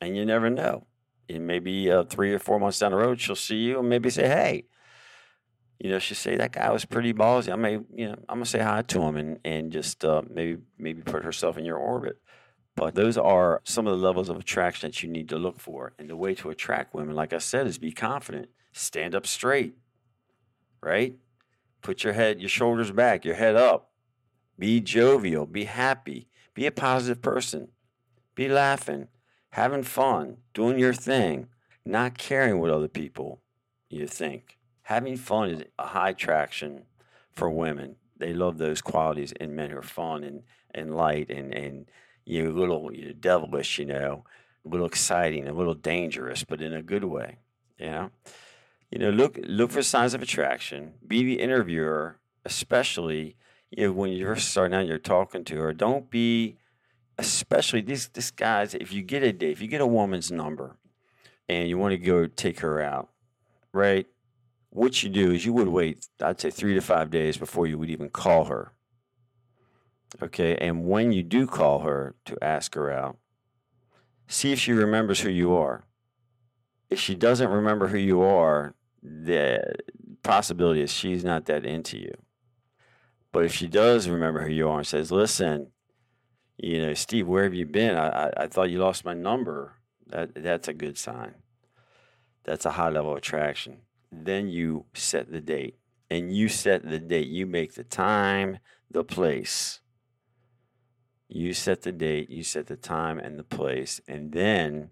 and 0.00 0.16
you 0.16 0.24
never 0.24 0.50
know. 0.50 0.86
And 1.28 1.46
maybe 1.46 1.90
uh, 1.90 2.04
three 2.04 2.32
or 2.32 2.38
four 2.38 2.58
months 2.58 2.78
down 2.78 2.92
the 2.92 2.96
road, 2.96 3.20
she'll 3.20 3.36
see 3.36 3.56
you 3.56 3.80
and 3.80 3.88
maybe 3.88 4.10
say, 4.10 4.26
"Hey, 4.28 4.64
you 5.78 5.90
know, 5.90 5.98
she'll 5.98 6.16
say 6.16 6.36
that 6.36 6.52
guy 6.52 6.70
was 6.70 6.84
pretty 6.84 7.12
ballsy. 7.12 7.52
I 7.52 7.56
may, 7.56 7.72
you 7.72 8.08
know, 8.08 8.16
I'm 8.28 8.36
gonna 8.36 8.46
say 8.46 8.60
hi 8.60 8.82
to 8.82 9.02
him 9.02 9.16
and 9.16 9.38
and 9.44 9.72
just 9.72 10.04
uh, 10.04 10.22
maybe 10.28 10.60
maybe 10.78 11.02
put 11.02 11.24
herself 11.24 11.58
in 11.58 11.64
your 11.64 11.78
orbit." 11.78 12.18
But 12.78 12.94
those 12.94 13.18
are 13.18 13.60
some 13.64 13.88
of 13.88 13.98
the 13.98 14.06
levels 14.06 14.28
of 14.28 14.38
attraction 14.38 14.88
that 14.88 15.02
you 15.02 15.08
need 15.08 15.28
to 15.30 15.36
look 15.36 15.58
for. 15.58 15.94
And 15.98 16.08
the 16.08 16.16
way 16.16 16.36
to 16.36 16.50
attract 16.50 16.94
women, 16.94 17.16
like 17.16 17.32
I 17.32 17.38
said, 17.38 17.66
is 17.66 17.76
be 17.76 17.90
confident, 17.90 18.50
stand 18.72 19.16
up 19.16 19.26
straight, 19.26 19.74
right? 20.80 21.16
Put 21.82 22.04
your 22.04 22.12
head, 22.12 22.40
your 22.40 22.48
shoulders 22.48 22.92
back, 22.92 23.24
your 23.24 23.34
head 23.34 23.56
up. 23.56 23.90
Be 24.56 24.80
jovial, 24.80 25.44
be 25.44 25.64
happy, 25.64 26.28
be 26.54 26.66
a 26.66 26.70
positive 26.72 27.20
person, 27.20 27.68
be 28.36 28.48
laughing, 28.48 29.08
having 29.50 29.82
fun, 29.82 30.38
doing 30.54 30.78
your 30.78 30.94
thing, 30.94 31.48
not 31.84 32.18
caring 32.18 32.58
what 32.58 32.70
other 32.70 32.88
people 32.88 33.40
you 33.88 34.06
think. 34.06 34.58
Having 34.82 35.16
fun 35.16 35.50
is 35.50 35.62
a 35.78 35.86
high 35.86 36.10
attraction 36.10 36.84
for 37.32 37.50
women. 37.50 37.96
They 38.16 38.32
love 38.32 38.58
those 38.58 38.80
qualities 38.80 39.32
in 39.32 39.54
men 39.54 39.70
who 39.70 39.78
are 39.78 39.82
fun 39.82 40.24
and, 40.24 40.42
and 40.74 40.94
light 40.94 41.30
and, 41.30 41.54
and 41.54 41.90
you 42.24 42.44
know, 42.44 42.50
a 42.50 42.58
little 42.58 42.92
you 42.92 43.06
know, 43.06 43.12
devilish, 43.12 43.78
you 43.78 43.86
know, 43.86 44.24
a 44.64 44.68
little 44.68 44.86
exciting, 44.86 45.46
a 45.46 45.52
little 45.52 45.74
dangerous, 45.74 46.44
but 46.44 46.60
in 46.60 46.74
a 46.74 46.82
good 46.82 47.04
way. 47.04 47.38
You 47.78 47.86
know? 47.86 48.10
You 48.90 48.98
know, 48.98 49.10
look 49.10 49.38
look 49.42 49.70
for 49.70 49.82
signs 49.82 50.14
of 50.14 50.22
attraction. 50.22 50.94
Be 51.06 51.22
the 51.22 51.40
interviewer, 51.40 52.18
especially 52.44 53.36
you 53.70 53.86
know, 53.86 53.92
when 53.92 54.12
you're 54.12 54.36
starting 54.36 54.74
out, 54.74 54.86
you're 54.86 54.98
talking 54.98 55.44
to 55.44 55.56
her. 55.58 55.72
Don't 55.72 56.10
be 56.10 56.56
especially 57.18 57.80
these 57.80 58.08
this 58.08 58.30
guys, 58.30 58.74
if 58.74 58.92
you 58.92 59.02
get 59.02 59.22
a 59.22 59.32
date, 59.32 59.50
if 59.52 59.60
you 59.60 59.68
get 59.68 59.80
a 59.80 59.86
woman's 59.86 60.30
number 60.30 60.76
and 61.48 61.68
you 61.68 61.76
want 61.78 61.92
to 61.92 61.98
go 61.98 62.26
take 62.26 62.60
her 62.60 62.80
out, 62.80 63.08
right? 63.72 64.06
What 64.70 65.02
you 65.02 65.08
do 65.08 65.32
is 65.32 65.44
you 65.44 65.52
would 65.54 65.68
wait, 65.68 66.06
I'd 66.22 66.40
say 66.40 66.50
three 66.50 66.74
to 66.74 66.80
five 66.80 67.10
days 67.10 67.36
before 67.36 67.66
you 67.66 67.78
would 67.78 67.90
even 67.90 68.10
call 68.10 68.44
her. 68.44 68.72
Okay, 70.22 70.56
and 70.56 70.86
when 70.86 71.12
you 71.12 71.22
do 71.22 71.46
call 71.46 71.80
her 71.80 72.14
to 72.26 72.36
ask 72.42 72.74
her 72.74 72.90
out, 72.90 73.18
see 74.26 74.52
if 74.52 74.58
she 74.58 74.72
remembers 74.72 75.20
who 75.20 75.30
you 75.30 75.54
are. 75.54 75.84
if 76.90 76.98
she 76.98 77.14
doesn't 77.14 77.50
remember 77.50 77.88
who 77.88 77.98
you 77.98 78.22
are, 78.22 78.74
the 79.02 79.74
possibility 80.22 80.82
is 80.82 80.92
she's 80.92 81.24
not 81.24 81.46
that 81.46 81.64
into 81.64 81.98
you. 81.98 82.14
But 83.32 83.44
if 83.44 83.54
she 83.54 83.68
does 83.68 84.08
remember 84.08 84.42
who 84.42 84.52
you 84.52 84.68
are 84.68 84.78
and 84.78 84.86
says, 84.86 85.12
listen, 85.12 85.68
you 86.58 86.84
know, 86.84 86.94
Steve, 86.94 87.26
where 87.26 87.44
have 87.44 87.54
you 87.54 87.66
been? 87.66 87.96
I, 87.96 88.08
I, 88.08 88.32
I 88.36 88.46
thought 88.48 88.70
you 88.70 88.78
lost 88.78 89.04
my 89.04 89.14
number. 89.14 89.74
That, 90.06 90.34
that's 90.34 90.68
a 90.68 90.74
good 90.74 90.98
sign. 90.98 91.34
That's 92.44 92.66
a 92.66 92.72
high 92.72 92.88
level 92.90 93.12
of 93.12 93.18
attraction. 93.18 93.82
Then 94.10 94.48
you 94.48 94.86
set 94.94 95.30
the 95.30 95.40
date. 95.40 95.78
And 96.10 96.34
you 96.34 96.48
set 96.48 96.88
the 96.88 96.98
date. 96.98 97.28
You 97.28 97.46
make 97.46 97.74
the 97.74 97.84
time, 97.84 98.58
the 98.90 99.04
place. 99.04 99.80
You 101.28 101.52
set 101.52 101.82
the 101.82 101.92
date, 101.92 102.30
you 102.30 102.42
set 102.42 102.66
the 102.66 102.76
time 102.76 103.18
and 103.18 103.38
the 103.38 103.44
place. 103.44 104.00
And 104.08 104.32
then 104.32 104.90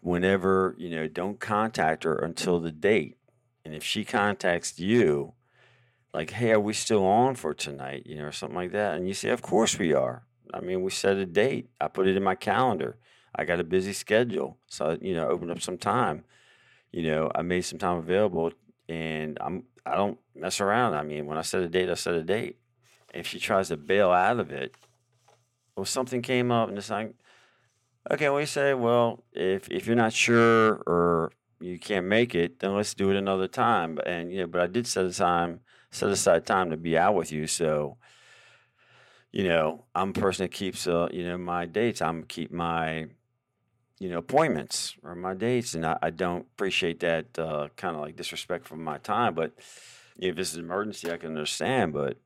whenever, 0.00 0.74
you 0.78 0.88
know, 0.88 1.06
don't 1.06 1.38
contact 1.38 2.04
her 2.04 2.16
until 2.16 2.60
the 2.60 2.72
date. 2.72 3.18
And 3.64 3.74
if 3.74 3.84
she 3.84 4.04
contacts 4.04 4.78
you, 4.78 5.34
like, 6.14 6.30
hey, 6.30 6.52
are 6.52 6.60
we 6.60 6.72
still 6.72 7.04
on 7.04 7.34
for 7.34 7.52
tonight? 7.52 8.04
You 8.06 8.16
know, 8.16 8.24
or 8.24 8.32
something 8.32 8.56
like 8.56 8.72
that. 8.72 8.96
And 8.96 9.06
you 9.06 9.12
say, 9.12 9.28
of 9.28 9.42
course 9.42 9.78
we 9.78 9.92
are. 9.92 10.24
I 10.52 10.60
mean, 10.60 10.82
we 10.82 10.90
set 10.90 11.16
a 11.16 11.26
date. 11.26 11.70
I 11.80 11.88
put 11.88 12.06
it 12.06 12.16
in 12.16 12.22
my 12.22 12.34
calendar. 12.34 12.98
I 13.34 13.44
got 13.44 13.60
a 13.60 13.64
busy 13.64 13.92
schedule. 13.92 14.58
So, 14.66 14.90
I, 14.90 14.98
you 15.00 15.14
know, 15.14 15.28
opened 15.28 15.50
up 15.50 15.60
some 15.60 15.78
time. 15.78 16.24
You 16.92 17.02
know, 17.02 17.30
I 17.34 17.42
made 17.42 17.62
some 17.62 17.78
time 17.78 17.96
available 17.96 18.52
and 18.88 19.38
I'm 19.40 19.64
I 19.86 19.96
don't 19.96 20.18
mess 20.34 20.60
around. 20.60 20.94
I 20.94 21.02
mean, 21.02 21.26
when 21.26 21.36
I 21.36 21.42
set 21.42 21.62
a 21.62 21.68
date, 21.68 21.90
I 21.90 21.94
set 21.94 22.14
a 22.14 22.22
date. 22.22 22.58
If 23.12 23.26
she 23.26 23.38
tries 23.38 23.68
to 23.68 23.76
bail 23.76 24.10
out 24.10 24.40
of 24.40 24.50
it, 24.50 24.74
or 25.76 25.86
something 25.86 26.22
came 26.22 26.50
up 26.50 26.68
and 26.68 26.78
it's 26.78 26.90
like, 26.90 27.14
okay, 28.10 28.28
we 28.28 28.46
say, 28.46 28.74
well, 28.74 29.24
if 29.32 29.68
if 29.70 29.86
you're 29.86 29.96
not 29.96 30.12
sure 30.12 30.82
or 30.86 31.32
you 31.60 31.78
can't 31.78 32.06
make 32.06 32.34
it, 32.34 32.60
then 32.60 32.74
let's 32.74 32.94
do 32.94 33.10
it 33.10 33.16
another 33.16 33.48
time. 33.48 33.98
And 34.06 34.32
you 34.32 34.40
know, 34.40 34.46
but 34.46 34.60
I 34.60 34.66
did 34.66 34.86
set 34.86 35.04
a 35.04 35.12
time, 35.12 35.60
set 35.90 36.10
aside 36.10 36.46
time 36.46 36.70
to 36.70 36.76
be 36.76 36.96
out 36.96 37.14
with 37.14 37.32
you. 37.32 37.46
So, 37.46 37.96
you 39.34 39.42
know, 39.42 39.84
I'm 39.96 40.10
a 40.10 40.12
person 40.12 40.44
that 40.44 40.52
keeps 40.52 40.86
uh, 40.86 41.08
you 41.10 41.26
know, 41.26 41.36
my 41.36 41.66
dates. 41.66 42.00
I'm 42.00 42.22
keep 42.22 42.52
my 42.52 43.08
you 43.98 44.08
know, 44.08 44.18
appointments 44.18 44.94
or 45.02 45.16
my 45.16 45.34
dates, 45.34 45.74
and 45.74 45.84
I, 45.84 45.98
I 46.00 46.10
don't 46.10 46.42
appreciate 46.54 47.00
that 47.00 47.36
uh, 47.36 47.68
kind 47.76 47.96
of 47.96 48.02
like 48.02 48.14
disrespect 48.14 48.64
for 48.64 48.76
my 48.76 48.98
time. 48.98 49.34
But 49.34 49.54
if 50.18 50.36
this 50.36 50.50
is 50.52 50.58
an 50.58 50.64
emergency, 50.64 51.10
I 51.10 51.16
can 51.16 51.30
understand. 51.30 51.92
But 51.92 52.16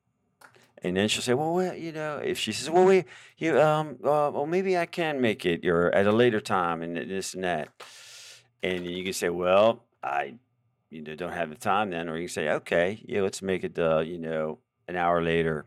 and 0.82 0.98
then 0.98 1.08
she'll 1.08 1.22
say, 1.22 1.32
"Well, 1.32 1.54
well 1.54 1.74
you 1.74 1.92
know," 1.92 2.18
if 2.18 2.38
she 2.38 2.52
says, 2.52 2.68
"Well, 2.68 2.84
we, 2.84 3.06
you, 3.38 3.58
um, 3.58 3.96
uh, 4.04 4.30
well, 4.34 4.46
maybe 4.46 4.76
I 4.76 4.84
can 4.84 5.18
make 5.18 5.46
it, 5.46 5.64
or 5.66 5.90
at 5.94 6.06
a 6.06 6.12
later 6.12 6.40
time, 6.40 6.82
and 6.82 6.94
this 6.94 7.32
and 7.32 7.42
that," 7.44 7.70
and 8.62 8.86
you 8.86 9.02
can 9.02 9.14
say, 9.14 9.30
"Well, 9.30 9.82
I, 10.02 10.34
you 10.90 11.00
know, 11.00 11.14
don't 11.14 11.32
have 11.32 11.48
the 11.48 11.56
time 11.56 11.88
then," 11.88 12.10
or 12.10 12.16
you 12.16 12.28
can 12.28 12.34
say, 12.34 12.50
"Okay, 12.50 13.02
yeah, 13.06 13.22
let's 13.22 13.40
make 13.40 13.64
it, 13.64 13.78
uh, 13.78 14.00
you 14.00 14.18
know, 14.18 14.58
an 14.86 14.96
hour 14.96 15.22
later." 15.22 15.64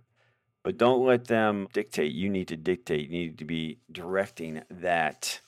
But 0.63 0.77
don't 0.77 1.05
let 1.05 1.25
them 1.25 1.67
dictate. 1.73 2.11
You 2.11 2.29
need 2.29 2.47
to 2.49 2.57
dictate. 2.57 3.09
You 3.09 3.17
need 3.17 3.37
to 3.39 3.45
be 3.45 3.79
directing 3.91 4.61
that 4.69 5.39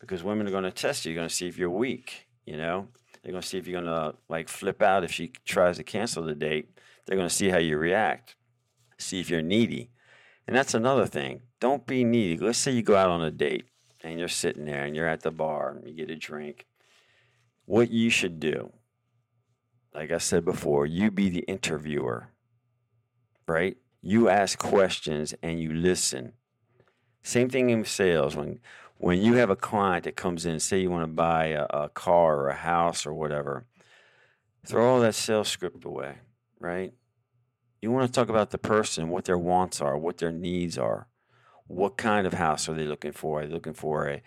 because 0.00 0.22
women 0.22 0.46
are 0.46 0.50
going 0.50 0.64
to 0.64 0.70
test 0.70 1.04
you. 1.04 1.12
You're 1.12 1.20
going 1.20 1.28
to 1.28 1.34
see 1.34 1.48
if 1.48 1.56
you're 1.56 1.70
weak. 1.70 2.26
You 2.44 2.56
know, 2.56 2.88
they're 3.22 3.32
going 3.32 3.42
to 3.42 3.48
see 3.48 3.58
if 3.58 3.66
you're 3.66 3.80
going 3.80 3.92
to 3.92 4.16
like 4.28 4.48
flip 4.48 4.82
out 4.82 5.04
if 5.04 5.12
she 5.12 5.32
tries 5.46 5.78
to 5.78 5.84
cancel 5.84 6.24
the 6.24 6.34
date. 6.34 6.78
They're 7.06 7.16
going 7.16 7.28
to 7.28 7.34
see 7.34 7.48
how 7.48 7.58
you 7.58 7.78
react 7.78 8.36
see 9.02 9.20
if 9.20 9.30
you're 9.30 9.42
needy. 9.42 9.90
And 10.46 10.56
that's 10.56 10.74
another 10.74 11.06
thing. 11.06 11.42
Don't 11.60 11.86
be 11.86 12.04
needy. 12.04 12.38
Let's 12.38 12.58
say 12.58 12.72
you 12.72 12.82
go 12.82 12.96
out 12.96 13.10
on 13.10 13.22
a 13.22 13.30
date 13.30 13.66
and 14.02 14.18
you're 14.18 14.28
sitting 14.28 14.64
there 14.64 14.84
and 14.84 14.96
you're 14.96 15.08
at 15.08 15.22
the 15.22 15.30
bar 15.30 15.70
and 15.70 15.86
you 15.86 15.94
get 15.94 16.10
a 16.10 16.16
drink. 16.16 16.66
What 17.66 17.90
you 17.90 18.10
should 18.10 18.40
do, 18.40 18.72
like 19.94 20.10
I 20.10 20.18
said 20.18 20.44
before, 20.44 20.86
you 20.86 21.10
be 21.10 21.28
the 21.28 21.40
interviewer, 21.40 22.28
right? 23.46 23.76
You 24.02 24.28
ask 24.28 24.58
questions 24.58 25.34
and 25.42 25.60
you 25.60 25.72
listen. 25.72 26.32
Same 27.22 27.50
thing 27.50 27.70
in 27.70 27.84
sales. 27.84 28.34
When 28.34 28.60
when 28.96 29.22
you 29.22 29.34
have 29.34 29.48
a 29.48 29.56
client 29.56 30.04
that 30.04 30.16
comes 30.16 30.44
in, 30.44 30.60
say 30.60 30.80
you 30.80 30.90
want 30.90 31.04
to 31.04 31.12
buy 31.12 31.46
a, 31.46 31.66
a 31.70 31.88
car 31.88 32.36
or 32.36 32.48
a 32.48 32.54
house 32.54 33.06
or 33.06 33.14
whatever, 33.14 33.64
throw 34.66 34.86
all 34.94 35.00
that 35.00 35.14
sales 35.14 35.48
script 35.48 35.84
away, 35.86 36.16
right? 36.58 36.92
You 37.80 37.90
want 37.90 38.06
to 38.06 38.12
talk 38.12 38.28
about 38.28 38.50
the 38.50 38.58
person, 38.58 39.08
what 39.08 39.24
their 39.24 39.38
wants 39.38 39.80
are, 39.80 39.96
what 39.96 40.18
their 40.18 40.32
needs 40.32 40.76
are. 40.76 41.08
What 41.66 41.96
kind 41.96 42.26
of 42.26 42.34
house 42.34 42.68
are 42.68 42.74
they 42.74 42.84
looking 42.84 43.12
for? 43.12 43.40
Are 43.40 43.46
they 43.46 43.52
looking 43.52 43.74
for 43.74 44.06
a, 44.08 44.22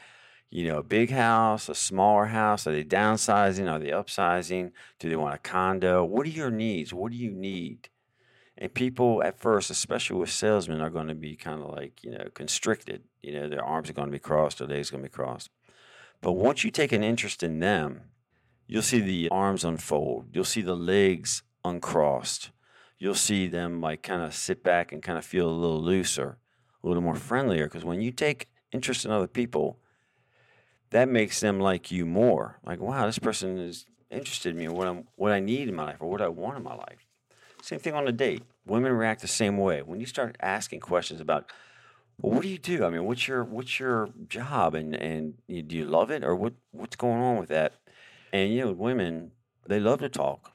you 0.49 0.67
know, 0.67 0.79
a 0.79 0.83
big 0.83 1.11
house, 1.11 1.69
a 1.69 1.75
smaller 1.75 2.25
house? 2.27 2.65
Are 2.65 2.71
they 2.71 2.83
downsizing? 2.83 3.71
Are 3.71 3.79
they 3.79 3.89
upsizing? 3.89 4.71
Do 4.97 5.09
they 5.09 5.15
want 5.15 5.35
a 5.35 5.39
condo? 5.39 6.03
What 6.03 6.25
are 6.25 6.31
your 6.31 6.49
needs? 6.49 6.93
What 6.93 7.11
do 7.11 7.17
you 7.17 7.31
need? 7.31 7.89
And 8.57 8.73
people 8.73 9.23
at 9.23 9.39
first, 9.39 9.69
especially 9.69 10.19
with 10.19 10.29
salesmen, 10.29 10.81
are 10.81 10.89
going 10.89 11.07
to 11.07 11.15
be 11.15 11.35
kind 11.35 11.61
of 11.61 11.69
like, 11.69 12.03
you 12.03 12.11
know, 12.11 12.29
constricted. 12.33 13.03
You 13.21 13.33
know, 13.33 13.49
their 13.49 13.63
arms 13.63 13.89
are 13.89 13.93
going 13.93 14.09
to 14.09 14.11
be 14.11 14.19
crossed, 14.19 14.59
their 14.59 14.67
legs 14.67 14.89
are 14.89 14.93
going 14.93 15.03
to 15.03 15.09
be 15.09 15.13
crossed. 15.13 15.49
But 16.21 16.33
once 16.33 16.63
you 16.63 16.71
take 16.71 16.91
an 16.91 17.03
interest 17.03 17.43
in 17.43 17.59
them, 17.59 18.01
you'll 18.67 18.81
see 18.81 18.99
the 18.99 19.29
arms 19.29 19.63
unfold. 19.63 20.27
You'll 20.31 20.45
see 20.45 20.61
the 20.61 20.75
legs 20.75 21.43
uncrossed 21.65 22.51
you'll 23.03 23.13
see 23.13 23.47
them 23.47 23.81
like 23.81 24.01
kind 24.01 24.21
of 24.21 24.33
sit 24.33 24.63
back 24.63 24.93
and 24.93 25.03
kind 25.03 25.17
of 25.17 25.25
feel 25.25 25.49
a 25.49 25.51
little 25.51 25.81
looser, 25.81 26.37
a 26.81 26.87
little 26.87 27.03
more 27.03 27.15
friendlier. 27.15 27.65
Because 27.65 27.83
when 27.83 27.99
you 27.99 28.11
take 28.11 28.47
interest 28.71 29.03
in 29.03 29.11
other 29.11 29.27
people, 29.27 29.77
that 30.91 31.09
makes 31.09 31.41
them 31.41 31.59
like 31.59 31.91
you 31.91 32.05
more. 32.05 32.61
Like, 32.65 32.79
wow, 32.79 33.05
this 33.05 33.19
person 33.19 33.57
is 33.57 33.85
interested 34.09 34.51
in 34.51 34.57
me, 34.57 34.69
what 34.69 34.87
I'm, 34.87 35.03
what 35.15 35.33
I 35.33 35.41
need 35.41 35.67
in 35.67 35.75
my 35.75 35.83
life, 35.83 35.97
or 35.99 36.09
what 36.09 36.21
I 36.21 36.29
want 36.29 36.55
in 36.55 36.63
my 36.63 36.75
life. 36.75 37.02
Same 37.63 37.79
thing 37.79 37.93
on 37.93 38.05
a 38.09 38.11
date. 38.11 38.43
Women 38.65 38.91
react 38.91 39.21
the 39.21 39.27
same 39.29 39.57
way. 39.57 39.81
When 39.81 40.01
you 40.01 40.05
start 40.05 40.35
asking 40.41 40.81
questions 40.81 41.21
about, 41.21 41.49
well, 42.19 42.33
what 42.33 42.43
do 42.43 42.49
you 42.49 42.57
do? 42.57 42.83
I 42.83 42.89
mean, 42.89 43.05
what's 43.05 43.25
your 43.25 43.45
what's 43.45 43.79
your 43.79 44.09
job, 44.27 44.75
and 44.75 44.93
and 44.93 45.35
do 45.47 45.77
you 45.77 45.85
love 45.85 46.11
it, 46.11 46.25
or 46.25 46.35
what 46.35 46.55
what's 46.71 46.97
going 46.97 47.21
on 47.21 47.37
with 47.37 47.47
that? 47.47 47.75
And 48.33 48.53
you 48.53 48.65
know, 48.65 48.71
women 48.73 49.31
they 49.65 49.79
love 49.79 49.99
to 49.99 50.09
talk. 50.09 50.51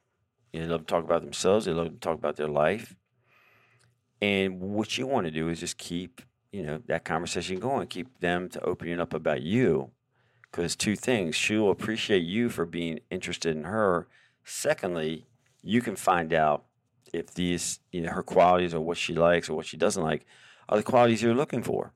They 0.52 0.66
love 0.66 0.80
to 0.80 0.86
talk 0.86 1.02
about 1.02 1.22
themselves. 1.22 1.64
They 1.64 1.72
love 1.72 1.88
to 1.88 1.96
talk 1.98 2.18
about 2.18 2.36
their 2.36 2.46
life. 2.46 2.94
And 4.20 4.60
what 4.60 4.98
you 4.98 5.06
want 5.06 5.26
to 5.26 5.30
do 5.30 5.48
is 5.48 5.60
just 5.60 5.78
keep, 5.78 6.20
you 6.52 6.62
know, 6.62 6.82
that 6.88 7.06
conversation 7.06 7.58
going. 7.58 7.86
Keep 7.86 8.20
them 8.20 8.50
to 8.50 8.60
opening 8.62 9.00
up 9.00 9.14
about 9.14 9.40
you. 9.40 9.92
Because 10.42 10.76
two 10.76 10.96
things, 10.96 11.36
she'll 11.36 11.70
appreciate 11.70 12.24
you 12.24 12.50
for 12.50 12.66
being 12.66 13.00
interested 13.10 13.56
in 13.56 13.64
her. 13.64 14.08
Secondly, 14.44 15.26
you 15.62 15.80
can 15.80 15.96
find 15.96 16.34
out 16.34 16.64
if 17.12 17.34
these, 17.34 17.80
you 17.92 18.00
know, 18.00 18.10
her 18.10 18.22
qualities 18.22 18.74
or 18.74 18.80
what 18.80 18.96
she 18.96 19.14
likes 19.14 19.48
or 19.48 19.54
what 19.54 19.66
she 19.66 19.76
doesn't 19.76 20.02
like 20.02 20.26
are 20.68 20.76
the 20.76 20.82
qualities 20.82 21.22
you're 21.22 21.34
looking 21.34 21.62
for. 21.62 21.92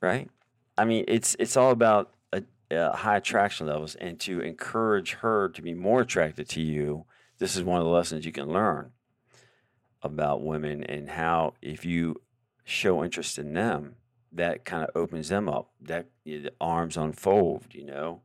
Right? 0.00 0.30
I 0.76 0.84
mean, 0.84 1.04
it's 1.08 1.36
it's 1.38 1.56
all 1.56 1.70
about 1.70 2.12
a, 2.32 2.42
a 2.70 2.96
high 2.96 3.16
attraction 3.16 3.66
levels 3.66 3.94
and 3.96 4.18
to 4.20 4.40
encourage 4.40 5.14
her 5.14 5.48
to 5.50 5.62
be 5.62 5.74
more 5.74 6.00
attracted 6.00 6.48
to 6.50 6.60
you 6.60 7.04
this 7.42 7.56
is 7.56 7.64
one 7.64 7.80
of 7.80 7.84
the 7.84 7.90
lessons 7.90 8.24
you 8.24 8.30
can 8.30 8.52
learn 8.52 8.92
about 10.00 10.44
women 10.44 10.84
and 10.84 11.10
how 11.10 11.54
if 11.60 11.84
you 11.84 12.20
show 12.62 13.02
interest 13.02 13.36
in 13.36 13.52
them, 13.52 13.96
that 14.30 14.64
kind 14.64 14.84
of 14.84 14.90
opens 14.94 15.28
them 15.28 15.48
up. 15.48 15.70
That 15.80 16.06
you 16.24 16.36
know, 16.36 16.44
the 16.44 16.52
arms 16.60 16.96
unfold, 16.96 17.66
you 17.72 17.84
know. 17.84 18.22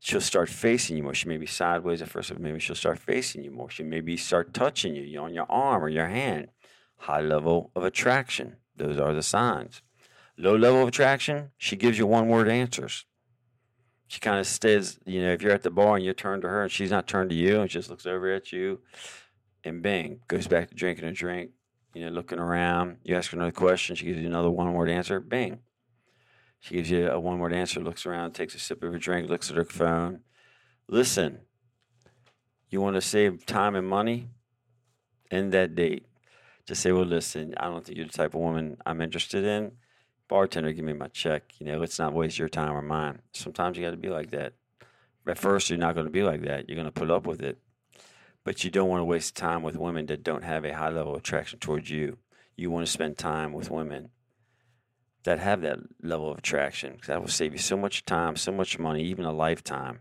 She'll 0.00 0.20
start 0.20 0.48
facing 0.48 0.96
you 0.96 1.02
more. 1.02 1.14
She 1.14 1.28
may 1.28 1.36
be 1.36 1.46
sideways 1.46 2.02
at 2.02 2.08
first, 2.08 2.30
but 2.30 2.40
maybe 2.40 2.58
she'll 2.58 2.74
start 2.74 2.98
facing 2.98 3.44
you 3.44 3.50
more. 3.50 3.70
She 3.70 3.82
maybe 3.82 4.16
start 4.16 4.52
touching 4.52 4.94
you, 4.94 5.02
you 5.02 5.20
on 5.20 5.34
your 5.34 5.46
arm 5.48 5.84
or 5.84 5.88
your 5.88 6.08
hand. 6.08 6.48
High 6.96 7.20
level 7.20 7.70
of 7.76 7.84
attraction. 7.84 8.56
Those 8.76 8.98
are 8.98 9.14
the 9.14 9.22
signs. 9.22 9.82
Low 10.36 10.56
level 10.56 10.82
of 10.82 10.88
attraction, 10.88 11.50
she 11.58 11.76
gives 11.76 11.98
you 11.98 12.06
one 12.06 12.28
word 12.28 12.48
answers 12.48 13.04
she 14.10 14.18
kind 14.18 14.40
of 14.40 14.46
stays, 14.48 14.98
you 15.06 15.22
know, 15.22 15.30
if 15.30 15.40
you're 15.40 15.52
at 15.52 15.62
the 15.62 15.70
bar 15.70 15.94
and 15.94 16.04
you 16.04 16.12
turn 16.12 16.40
to 16.40 16.48
her 16.48 16.64
and 16.64 16.72
she's 16.72 16.90
not 16.90 17.06
turned 17.06 17.30
to 17.30 17.36
you 17.36 17.60
and 17.60 17.70
she 17.70 17.78
just 17.78 17.88
looks 17.88 18.06
over 18.06 18.34
at 18.34 18.50
you 18.50 18.80
and 19.62 19.82
bang, 19.82 20.18
goes 20.26 20.48
back 20.48 20.68
to 20.68 20.74
drinking 20.74 21.04
a 21.04 21.12
drink, 21.12 21.52
you 21.94 22.04
know, 22.04 22.10
looking 22.10 22.40
around. 22.40 22.96
You 23.04 23.14
ask 23.14 23.30
her 23.30 23.36
another 23.36 23.52
question, 23.52 23.94
she 23.94 24.06
gives 24.06 24.18
you 24.18 24.26
another 24.26 24.50
one 24.50 24.72
word 24.72 24.90
answer, 24.90 25.20
bang. 25.20 25.60
She 26.60 26.74
gives 26.74 26.90
you 26.90 27.08
a 27.08 27.18
one 27.18 27.38
word 27.38 27.52
answer, 27.52 27.80
looks 27.80 28.06
around, 28.06 28.32
takes 28.32 28.54
a 28.54 28.58
sip 28.58 28.82
of 28.82 28.92
her 28.92 28.98
drink, 28.98 29.28
looks 29.28 29.50
at 29.50 29.56
her 29.56 29.64
phone. 29.64 30.20
Listen, 30.88 31.40
you 32.68 32.80
want 32.80 32.96
to 32.96 33.00
save 33.00 33.46
time 33.46 33.74
and 33.74 33.88
money? 33.88 34.28
End 35.30 35.52
that 35.52 35.74
date. 35.74 36.06
Just 36.66 36.82
say, 36.82 36.92
well, 36.92 37.04
listen, 37.04 37.54
I 37.56 37.64
don't 37.64 37.84
think 37.84 37.96
you're 37.96 38.06
the 38.06 38.12
type 38.12 38.34
of 38.34 38.40
woman 38.40 38.76
I'm 38.84 39.00
interested 39.00 39.44
in 39.44 39.72
bartender, 40.30 40.72
give 40.72 40.84
me 40.84 40.94
my 40.94 41.08
check. 41.08 41.52
You 41.58 41.66
know, 41.66 41.78
let's 41.78 41.98
not 41.98 42.14
waste 42.14 42.38
your 42.38 42.48
time 42.48 42.72
or 42.72 42.80
mine. 42.80 43.20
Sometimes 43.34 43.76
you 43.76 43.84
got 43.84 43.90
to 43.90 43.96
be 43.98 44.08
like 44.08 44.30
that. 44.30 44.54
At 45.26 45.38
first, 45.38 45.68
you're 45.68 45.78
not 45.78 45.94
going 45.94 46.06
to 46.06 46.12
be 46.12 46.22
like 46.22 46.42
that. 46.42 46.68
You're 46.68 46.76
going 46.76 46.86
to 46.86 46.92
put 46.92 47.10
up 47.10 47.26
with 47.26 47.42
it. 47.42 47.58
But 48.44 48.64
you 48.64 48.70
don't 48.70 48.88
want 48.88 49.00
to 49.00 49.04
waste 49.04 49.36
time 49.36 49.62
with 49.62 49.76
women 49.76 50.06
that 50.06 50.22
don't 50.22 50.44
have 50.44 50.64
a 50.64 50.74
high 50.74 50.88
level 50.88 51.12
of 51.12 51.18
attraction 51.18 51.58
towards 51.58 51.90
you. 51.90 52.16
You 52.56 52.70
want 52.70 52.86
to 52.86 52.92
spend 52.92 53.18
time 53.18 53.52
with 53.52 53.70
women 53.70 54.10
that 55.24 55.38
have 55.38 55.60
that 55.62 55.78
level 56.02 56.30
of 56.30 56.38
attraction. 56.38 56.98
That 57.06 57.20
will 57.20 57.28
save 57.28 57.52
you 57.52 57.58
so 57.58 57.76
much 57.76 58.04
time, 58.04 58.36
so 58.36 58.52
much 58.52 58.78
money, 58.78 59.04
even 59.04 59.24
a 59.24 59.32
lifetime. 59.32 60.00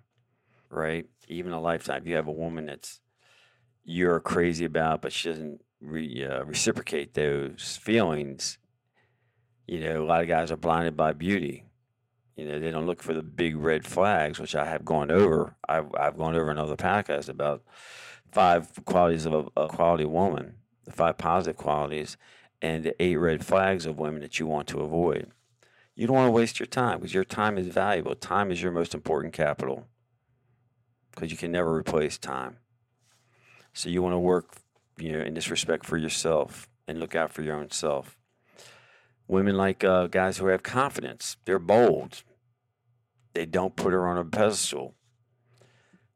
right? 0.69 1.05
Even 1.27 1.51
a 1.51 1.61
lifetime. 1.61 2.01
If 2.01 2.07
you 2.07 2.15
have 2.15 2.27
a 2.27 2.31
woman 2.31 2.67
that's 2.67 3.01
you're 3.83 4.19
crazy 4.19 4.65
about, 4.65 5.01
but 5.01 5.11
she 5.11 5.29
doesn't 5.29 5.61
re, 5.81 6.25
uh, 6.25 6.43
reciprocate 6.43 7.13
those 7.13 7.79
feelings, 7.81 8.57
you 9.67 9.79
know, 9.79 10.03
a 10.03 10.05
lot 10.05 10.21
of 10.21 10.27
guys 10.27 10.51
are 10.51 10.57
blinded 10.57 10.95
by 10.95 11.13
beauty. 11.13 11.65
You 12.35 12.45
know, 12.45 12.59
they 12.59 12.71
don't 12.71 12.85
look 12.85 13.03
for 13.03 13.13
the 13.13 13.23
big 13.23 13.57
red 13.57 13.85
flags, 13.85 14.39
which 14.39 14.55
I 14.55 14.65
have 14.65 14.85
gone 14.85 15.11
over. 15.11 15.55
I've, 15.67 15.93
I've 15.99 16.17
gone 16.17 16.35
over 16.35 16.49
another 16.49 16.75
podcast 16.75 17.29
about 17.29 17.63
five 18.31 18.69
qualities 18.85 19.25
of 19.25 19.33
a, 19.33 19.61
a 19.61 19.67
quality 19.67 20.05
woman, 20.05 20.55
the 20.85 20.91
five 20.91 21.17
positive 21.17 21.57
qualities, 21.57 22.15
and 22.61 22.83
the 22.83 23.01
eight 23.01 23.15
red 23.15 23.45
flags 23.45 23.85
of 23.85 23.97
women 23.97 24.21
that 24.21 24.39
you 24.39 24.47
want 24.47 24.67
to 24.67 24.81
avoid. 24.81 25.31
You 25.95 26.07
don't 26.07 26.15
want 26.15 26.27
to 26.27 26.31
waste 26.31 26.59
your 26.59 26.67
time 26.67 26.99
because 26.99 27.13
your 27.13 27.25
time 27.25 27.57
is 27.57 27.67
valuable. 27.67 28.15
Time 28.15 28.51
is 28.51 28.61
your 28.61 28.71
most 28.71 28.93
important 28.93 29.33
capital 29.33 29.87
because 31.11 31.31
you 31.31 31.37
can 31.37 31.51
never 31.51 31.75
replace 31.75 32.17
time. 32.17 32.57
So 33.73 33.89
you 33.89 34.01
want 34.01 34.13
to 34.13 34.19
work, 34.19 34.55
you 34.97 35.11
know, 35.11 35.19
in 35.19 35.33
this 35.33 35.49
respect 35.49 35.85
for 35.85 35.97
yourself 35.97 36.69
and 36.87 36.99
look 36.99 37.15
out 37.15 37.31
for 37.31 37.41
your 37.41 37.55
own 37.55 37.71
self. 37.71 38.17
Women 39.27 39.57
like 39.57 39.83
uh, 39.83 40.07
guys 40.07 40.37
who 40.37 40.47
have 40.47 40.63
confidence. 40.63 41.37
They're 41.45 41.59
bold. 41.59 42.23
They 43.33 43.45
don't 43.45 43.75
put 43.75 43.93
her 43.93 44.07
on 44.07 44.17
a 44.17 44.25
pedestal. 44.25 44.95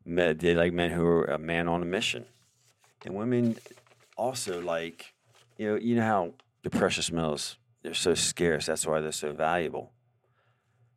They 0.05 0.55
like 0.55 0.73
men 0.73 0.91
who 0.91 1.05
are 1.05 1.25
a 1.25 1.37
man 1.37 1.67
on 1.67 1.81
a 1.81 1.85
mission. 1.85 2.25
And 3.05 3.15
women 3.15 3.57
also 4.17 4.61
like, 4.61 5.12
you 5.57 5.69
know, 5.69 5.75
you 5.75 5.95
know 5.95 6.03
how 6.03 6.33
the 6.63 6.69
precious 6.69 7.11
metals 7.11 7.57
they're 7.81 7.93
so 7.93 8.13
scarce. 8.13 8.65
That's 8.65 8.87
why 8.87 9.01
they're 9.01 9.11
so 9.11 9.33
valuable. 9.33 9.91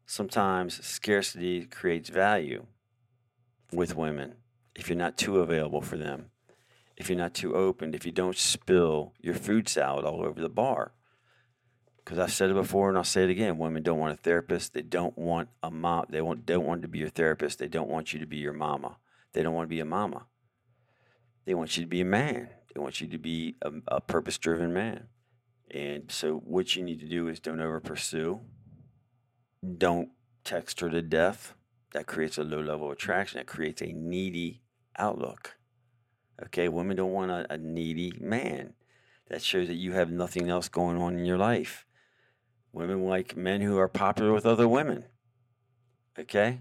Sometimes 0.06 0.84
scarcity 0.86 1.64
creates 1.64 2.08
value 2.08 2.66
with 3.72 3.96
women 3.96 4.36
if 4.76 4.88
you're 4.88 4.98
not 4.98 5.16
too 5.16 5.40
available 5.40 5.80
for 5.80 5.96
them, 5.96 6.26
if 6.96 7.08
you're 7.08 7.18
not 7.18 7.34
too 7.34 7.54
open, 7.54 7.94
if 7.94 8.06
you 8.06 8.12
don't 8.12 8.36
spill 8.36 9.14
your 9.20 9.34
food 9.34 9.68
salad 9.68 10.04
all 10.04 10.24
over 10.24 10.40
the 10.40 10.48
bar. 10.48 10.92
Because 11.96 12.18
I've 12.18 12.32
said 12.32 12.50
it 12.50 12.54
before 12.54 12.88
and 12.88 12.96
I'll 12.96 13.04
say 13.04 13.24
it 13.24 13.30
again: 13.30 13.58
women 13.58 13.82
don't 13.82 13.98
want 13.98 14.14
a 14.14 14.22
therapist. 14.22 14.74
They 14.74 14.82
don't 14.82 15.18
want 15.18 15.48
a 15.62 15.70
mom. 15.70 16.06
They 16.08 16.18
don't 16.18 16.66
want 16.66 16.82
to 16.82 16.88
be 16.88 17.00
your 17.00 17.08
therapist. 17.08 17.58
They 17.58 17.66
don't 17.66 17.88
want 17.88 18.12
you 18.12 18.20
to 18.20 18.26
be 18.26 18.36
your 18.36 18.52
mama. 18.52 18.98
They 19.32 19.42
don't 19.42 19.54
want 19.54 19.66
to 19.66 19.74
be 19.74 19.80
a 19.80 19.84
mama. 19.84 20.26
They 21.46 21.54
want 21.54 21.76
you 21.76 21.82
to 21.82 21.88
be 21.88 22.02
a 22.02 22.04
man. 22.04 22.48
They 22.76 22.82
want 22.82 23.00
you 23.00 23.06
to 23.06 23.16
be 23.16 23.56
a, 23.62 23.72
a 23.88 24.00
purpose-driven 24.02 24.70
man. 24.70 25.04
And 25.70 26.12
so, 26.12 26.42
what 26.44 26.76
you 26.76 26.82
need 26.82 27.00
to 27.00 27.08
do 27.08 27.26
is 27.26 27.40
don't 27.40 27.58
over 27.58 27.80
pursue. 27.80 28.42
Don't 29.78 30.10
text 30.44 30.80
her 30.80 30.90
to 30.90 31.00
death. 31.00 31.54
That 31.94 32.06
creates 32.06 32.36
a 32.36 32.44
low 32.44 32.60
level 32.60 32.90
attraction. 32.90 33.38
That 33.38 33.46
creates 33.46 33.80
a 33.80 33.94
needy 33.94 34.60
outlook. 34.98 35.56
Okay, 36.44 36.68
women 36.68 36.98
don't 36.98 37.12
want 37.12 37.30
a, 37.30 37.50
a 37.50 37.56
needy 37.56 38.12
man. 38.20 38.74
That 39.30 39.42
shows 39.42 39.68
that 39.68 39.76
you 39.76 39.92
have 39.92 40.10
nothing 40.10 40.50
else 40.50 40.68
going 40.68 40.98
on 41.00 41.18
in 41.18 41.24
your 41.24 41.38
life. 41.38 41.86
Women 42.74 43.06
like 43.06 43.38
men 43.38 43.62
who 43.62 43.78
are 43.78 43.88
popular 43.88 44.34
with 44.34 44.44
other 44.44 44.68
women. 44.68 45.04
Okay? 46.18 46.58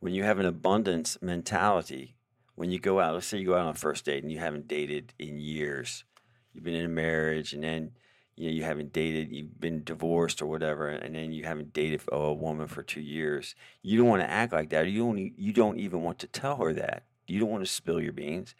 When 0.00 0.14
you 0.14 0.24
have 0.24 0.40
an 0.40 0.46
abundance 0.46 1.16
mentality, 1.22 2.13
when 2.54 2.70
you 2.70 2.78
go 2.78 3.00
out, 3.00 3.14
let's 3.14 3.26
say 3.26 3.38
you 3.38 3.46
go 3.46 3.54
out 3.54 3.66
on 3.66 3.68
a 3.68 3.74
first 3.74 4.04
date 4.04 4.22
and 4.22 4.32
you 4.32 4.38
haven't 4.38 4.68
dated 4.68 5.12
in 5.18 5.38
years, 5.38 6.04
you've 6.52 6.64
been 6.64 6.74
in 6.74 6.86
a 6.86 6.88
marriage, 6.88 7.52
and 7.52 7.64
then 7.64 7.92
you 8.36 8.48
know 8.48 8.54
you 8.54 8.64
haven't 8.64 8.92
dated 8.92 9.30
you've 9.30 9.60
been 9.60 9.84
divorced 9.84 10.42
or 10.42 10.46
whatever 10.46 10.88
and 10.88 11.14
then 11.14 11.32
you 11.32 11.44
haven't 11.44 11.72
dated 11.72 12.00
a 12.10 12.32
woman 12.32 12.66
for 12.66 12.82
two 12.82 13.00
years. 13.00 13.54
You 13.82 13.98
don't 13.98 14.08
want 14.08 14.22
to 14.22 14.30
act 14.30 14.52
like 14.52 14.70
that. 14.70 14.88
You 14.88 15.04
don't 15.04 15.18
you 15.18 15.52
don't 15.52 15.78
even 15.78 16.02
want 16.02 16.18
to 16.20 16.26
tell 16.26 16.56
her 16.56 16.72
that. 16.74 17.04
You 17.26 17.40
don't 17.40 17.50
want 17.50 17.64
to 17.64 17.70
spill 17.70 18.00
your 18.00 18.12
beans. 18.12 18.54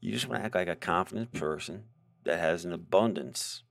You 0.00 0.12
just 0.12 0.28
want 0.28 0.40
to 0.40 0.44
act 0.44 0.54
like 0.54 0.68
a 0.68 0.76
confident 0.76 1.32
person 1.32 1.84
that 2.24 2.38
has 2.38 2.64
an 2.64 2.72
abundance 2.72 3.62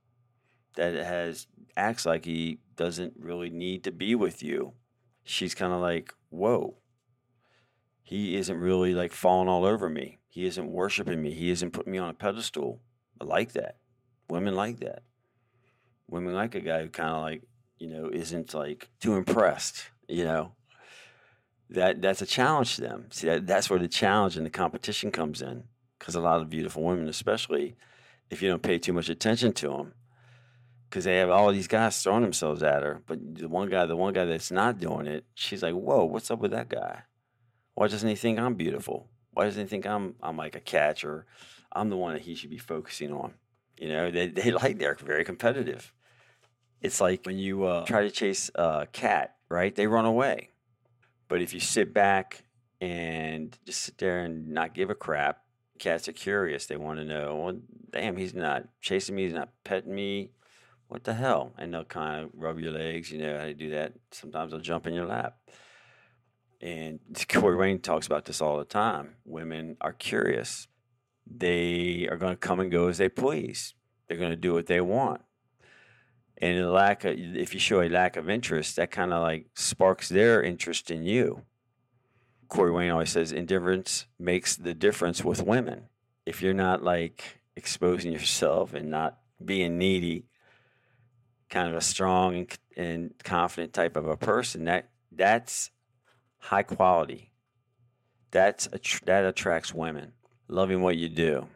that 0.75 0.93
has 0.93 1.47
acts 1.75 2.05
like 2.05 2.25
he 2.25 2.59
doesn't 2.75 3.13
really 3.17 3.49
need 3.49 3.83
to 3.83 3.91
be 3.91 4.15
with 4.15 4.43
you. 4.43 4.73
She's 5.23 5.55
kind 5.55 5.73
of 5.73 5.81
like 5.81 6.13
whoa 6.29 6.75
he 8.07 8.37
isn't 8.37 8.57
really 8.57 8.93
like 8.93 9.11
falling 9.11 9.49
all 9.49 9.65
over 9.65 9.89
me. 9.89 10.19
He 10.29 10.45
isn't 10.45 10.71
worshiping 10.71 11.21
me. 11.21 11.31
He 11.31 11.49
isn't 11.49 11.71
putting 11.71 11.91
me 11.91 11.97
on 11.97 12.09
a 12.09 12.13
pedestal. 12.13 12.79
I 13.19 13.25
like 13.25 13.51
that. 13.51 13.75
Women 14.29 14.55
like 14.55 14.79
that. 14.79 15.03
Women 16.09 16.33
like 16.33 16.55
a 16.55 16.61
guy 16.61 16.83
who 16.83 16.87
kind 16.87 17.09
of 17.09 17.21
like 17.21 17.41
you 17.79 17.89
know 17.89 18.09
isn't 18.11 18.53
like 18.53 18.89
too 19.01 19.15
impressed 19.15 19.89
you 20.07 20.23
know? 20.23 20.53
That 21.69 22.01
that's 22.01 22.21
a 22.21 22.25
challenge 22.25 22.75
to 22.75 22.81
them. 22.81 23.07
See 23.11 23.27
that, 23.27 23.45
that's 23.45 23.69
where 23.69 23.77
the 23.77 23.89
challenge 23.89 24.37
and 24.37 24.45
the 24.45 24.49
competition 24.49 25.11
comes 25.11 25.41
in 25.41 25.65
because 25.99 26.15
a 26.15 26.21
lot 26.21 26.39
of 26.39 26.49
beautiful 26.49 26.81
women 26.81 27.09
especially 27.09 27.75
if 28.29 28.41
you 28.41 28.47
don't 28.47 28.61
pay 28.61 28.79
too 28.79 28.93
much 28.93 29.09
attention 29.09 29.51
to 29.51 29.67
them 29.67 29.93
because 30.89 31.03
they 31.03 31.17
have 31.17 31.29
all 31.29 31.51
these 31.51 31.67
guys 31.67 32.01
throwing 32.01 32.21
themselves 32.21 32.63
at 32.63 32.83
her 32.83 33.01
but 33.05 33.19
the 33.35 33.49
one 33.49 33.69
guy 33.69 33.85
the 33.85 33.97
one 33.97 34.13
guy 34.13 34.23
that's 34.23 34.51
not 34.51 34.79
doing 34.79 35.07
it 35.07 35.25
she's 35.33 35.61
like 35.61 35.73
whoa 35.73 36.05
what's 36.05 36.31
up 36.31 36.39
with 36.39 36.51
that 36.51 36.69
guy 36.69 37.01
why 37.77 37.87
doesn't 37.87 38.09
he 38.09 38.15
think 38.15 38.39
i'm 38.39 38.55
beautiful 38.55 39.07
why 39.33 39.45
doesn't 39.45 39.63
he 39.63 39.67
think 39.67 39.85
i'm 39.85 40.15
i'm 40.21 40.37
like 40.37 40.55
a 40.55 40.59
catch 40.59 41.03
or 41.03 41.25
i'm 41.71 41.89
the 41.89 41.97
one 41.97 42.13
that 42.13 42.23
he 42.23 42.35
should 42.35 42.49
be 42.49 42.57
focusing 42.57 43.11
on 43.11 43.33
you 43.77 43.87
know 43.87 44.11
they, 44.11 44.27
they 44.27 44.51
like 44.51 44.77
they're 44.77 44.95
very 44.95 45.23
competitive 45.23 45.93
it's 46.81 47.01
like 47.01 47.25
when 47.25 47.37
you 47.37 47.65
uh, 47.65 47.85
try 47.85 48.03
to 48.03 48.11
chase 48.11 48.51
a 48.55 48.87
cat, 48.91 49.35
right? 49.49 49.73
They 49.73 49.87
run 49.87 50.05
away. 50.05 50.49
But 51.27 51.41
if 51.41 51.53
you 51.53 51.59
sit 51.59 51.93
back 51.93 52.43
and 52.79 53.57
just 53.65 53.81
sit 53.81 53.97
there 53.97 54.23
and 54.23 54.49
not 54.49 54.73
give 54.73 54.89
a 54.89 54.95
crap, 54.95 55.41
cats 55.79 56.07
are 56.07 56.13
curious. 56.13 56.65
They 56.65 56.77
want 56.77 56.99
to 56.99 57.05
know, 57.05 57.35
well, 57.35 57.57
damn, 57.91 58.15
he's 58.15 58.33
not 58.33 58.67
chasing 58.79 59.15
me. 59.15 59.23
He's 59.23 59.33
not 59.33 59.49
petting 59.63 59.93
me. 59.93 60.31
What 60.87 61.03
the 61.03 61.15
hell? 61.15 61.53
And 61.57 61.73
they'll 61.73 61.83
kind 61.83 62.23
of 62.23 62.29
rub 62.33 62.59
your 62.59 62.71
legs. 62.71 63.11
You 63.11 63.19
know 63.19 63.37
how 63.37 63.45
to 63.45 63.53
do 63.53 63.71
that. 63.71 63.93
Sometimes 64.11 64.51
they'll 64.51 64.61
jump 64.61 64.87
in 64.87 64.93
your 64.93 65.05
lap. 65.05 65.37
And 66.61 66.99
Corey 67.29 67.55
Wayne 67.55 67.79
talks 67.79 68.07
about 68.07 68.25
this 68.25 68.41
all 68.41 68.57
the 68.57 68.65
time. 68.65 69.15
Women 69.25 69.77
are 69.81 69.93
curious. 69.93 70.67
They 71.25 72.07
are 72.09 72.17
going 72.17 72.33
to 72.33 72.37
come 72.37 72.59
and 72.59 72.71
go 72.71 72.87
as 72.87 72.97
they 72.97 73.09
please. 73.09 73.73
They're 74.07 74.17
going 74.17 74.31
to 74.31 74.37
do 74.37 74.53
what 74.53 74.67
they 74.67 74.81
want 74.81 75.21
and 76.39 76.59
a 76.59 76.71
lack 76.71 77.03
of 77.03 77.17
if 77.17 77.53
you 77.53 77.59
show 77.59 77.81
a 77.81 77.89
lack 77.89 78.15
of 78.15 78.29
interest 78.29 78.75
that 78.75 78.91
kind 78.91 79.11
of 79.11 79.21
like 79.21 79.47
sparks 79.55 80.09
their 80.09 80.41
interest 80.41 80.91
in 80.91 81.03
you 81.03 81.41
corey 82.47 82.71
wayne 82.71 82.91
always 82.91 83.09
says 83.09 83.31
indifference 83.31 84.05
makes 84.19 84.55
the 84.55 84.73
difference 84.73 85.23
with 85.23 85.41
women 85.41 85.83
if 86.25 86.41
you're 86.41 86.53
not 86.53 86.83
like 86.83 87.39
exposing 87.55 88.11
yourself 88.11 88.73
and 88.73 88.89
not 88.89 89.17
being 89.43 89.77
needy 89.77 90.25
kind 91.49 91.69
of 91.69 91.75
a 91.75 91.81
strong 91.81 92.35
and, 92.35 92.57
and 92.75 93.13
confident 93.23 93.73
type 93.73 93.95
of 93.95 94.07
a 94.07 94.17
person 94.17 94.65
that 94.65 94.89
that's 95.11 95.71
high 96.47 96.63
quality 96.63 97.31
that's 98.31 98.67
that 99.05 99.25
attracts 99.25 99.73
women 99.73 100.13
loving 100.47 100.81
what 100.81 100.97
you 100.97 101.09
do 101.09 101.47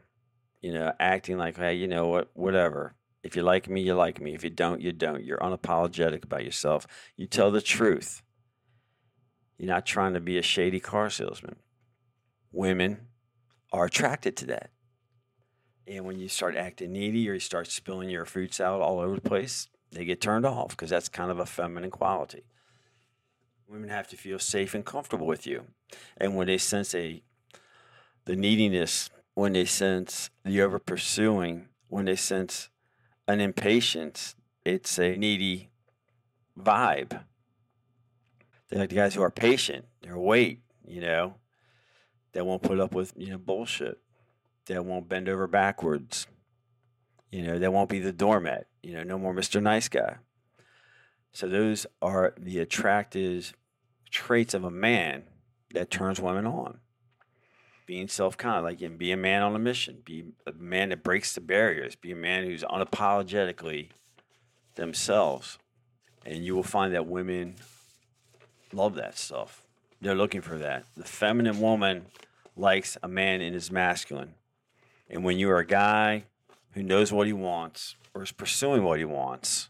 you 0.62 0.74
know 0.74 0.92
acting 1.00 1.38
like 1.38 1.58
hey 1.58 1.74
you 1.74 1.88
know 1.88 2.08
what 2.08 2.30
whatever 2.34 2.96
if 3.24 3.36
you 3.36 3.44
like 3.44 3.70
me, 3.70 3.82
you 3.82 3.94
like 3.94 4.20
me. 4.20 4.34
If 4.34 4.44
you 4.44 4.50
don't, 4.50 4.82
you 4.82 4.92
don't. 4.92 5.24
You're 5.24 5.38
unapologetic 5.38 6.24
about 6.24 6.44
yourself. 6.44 6.88
You 7.16 7.28
tell 7.28 7.52
the 7.52 7.62
truth. 7.62 8.24
You're 9.58 9.70
not 9.70 9.86
trying 9.86 10.14
to 10.14 10.20
be 10.20 10.38
a 10.38 10.42
shady 10.42 10.80
car 10.80 11.10
salesman. 11.10 11.58
Women 12.52 13.08
are 13.72 13.86
attracted 13.86 14.36
to 14.38 14.46
that. 14.48 14.72
And 15.88 16.06
when 16.06 16.20
you 16.20 16.28
start 16.28 16.56
acting 16.56 16.94
needy 16.94 17.30
or 17.30 17.34
you 17.34 17.40
start 17.40 17.68
spilling 17.68 18.10
your 18.10 18.26
fruit 18.26 18.54
salad 18.54 18.82
all 18.82 19.00
over 19.00 19.16
the 19.16 19.22
place, 19.22 19.68
they 19.92 20.06
get 20.06 20.22
turned 20.22 20.46
off 20.46 20.70
because 20.70 20.90
that's 20.90 21.10
kind 21.10 21.30
of 21.30 21.38
a 21.38 21.46
feminine 21.46 21.92
quality. 21.92 22.44
Women 23.72 23.90
have 23.90 24.10
to 24.10 24.18
feel 24.18 24.38
safe 24.38 24.74
and 24.74 24.86
comfortable 24.86 25.26
with 25.26 25.48
you. 25.48 25.64
And 26.18 26.36
when 26.36 26.48
they 26.48 26.58
sense 26.58 26.94
a 26.94 27.24
the 28.26 28.36
neediness, 28.36 29.10
when 29.34 29.54
they 29.54 29.64
sense 29.64 30.30
the 30.44 30.62
over 30.62 30.78
pursuing, 30.78 31.70
when 31.88 32.04
they 32.04 32.18
sense 32.18 32.68
an 33.30 33.40
impatience. 33.40 34.36
It's 34.66 35.00
a 35.00 35.16
needy 35.16 35.70
vibe. 36.60 37.24
They're 38.68 38.80
like 38.80 38.90
the 38.90 38.96
guys 38.96 39.16
who 39.16 39.22
are 39.22 39.32
patient. 39.32 39.86
They're 40.02 40.18
wait, 40.18 40.60
you 40.86 41.00
know. 41.00 41.36
They 42.34 42.42
won't 42.42 42.64
put 42.64 42.80
up 42.80 42.94
with, 42.94 43.14
you 43.16 43.30
know, 43.30 43.38
bullshit. 43.38 44.00
They 44.66 44.78
won't 44.80 45.08
bend 45.08 45.30
over 45.30 45.48
backwards. 45.48 46.28
You 47.32 47.44
know, 47.44 47.58
they 47.58 47.70
won't 47.70 47.90
be 47.90 48.00
the 48.00 48.12
doormat. 48.12 48.68
You 48.84 48.96
know, 48.96 49.04
no 49.04 49.18
more 49.18 49.34
Mr. 49.34 49.64
Nice 49.64 49.88
Guy. 49.88 50.18
So 51.32 51.48
those 51.48 51.88
are 52.02 52.34
the 52.38 52.60
attractive 52.60 53.54
traits 54.12 54.54
of 54.54 54.64
a 54.64 54.72
man 54.72 55.24
that 55.74 55.90
turns 55.90 56.20
women 56.20 56.46
on 56.46 56.80
being 57.86 58.08
self-confident, 58.08 58.66
like 58.66 58.82
and 58.82 58.98
be 58.98 59.12
a 59.12 59.18
man 59.18 59.42
on 59.42 59.56
a 59.56 59.60
mission, 59.60 60.02
be 60.06 60.24
a 60.46 60.54
man 60.54 60.90
that 60.90 61.04
breaks 61.04 61.34
the 61.34 61.42
barriers, 61.42 61.96
be 61.96 62.12
a 62.12 62.16
man 62.16 62.46
who's 62.46 62.64
unapologetically 62.64 63.90
themselves, 64.76 65.58
and 66.26 66.46
you 66.46 66.56
will 66.56 66.64
find 66.64 66.94
that 66.94 67.08
women 67.08 67.56
love 68.72 68.96
that 68.96 69.18
stuff. 69.18 69.64
They're 70.00 70.16
looking 70.16 70.42
for 70.42 70.58
that. 70.58 70.86
The 70.96 71.04
feminine 71.04 71.60
woman 71.60 72.06
likes 72.56 72.98
a 73.04 73.08
man 73.08 73.42
in 73.42 73.54
his 73.54 73.72
masculine. 73.72 74.36
And 75.10 75.24
when 75.24 75.38
you're 75.38 75.60
a 75.60 75.66
guy 75.66 76.24
who 76.72 76.84
knows 76.84 77.12
what 77.12 77.28
he 77.28 77.34
wants 77.34 77.96
or 78.14 78.24
is 78.24 78.32
pursuing 78.32 78.84
what 78.84 79.00
he 79.00 79.06
wants 79.06 79.70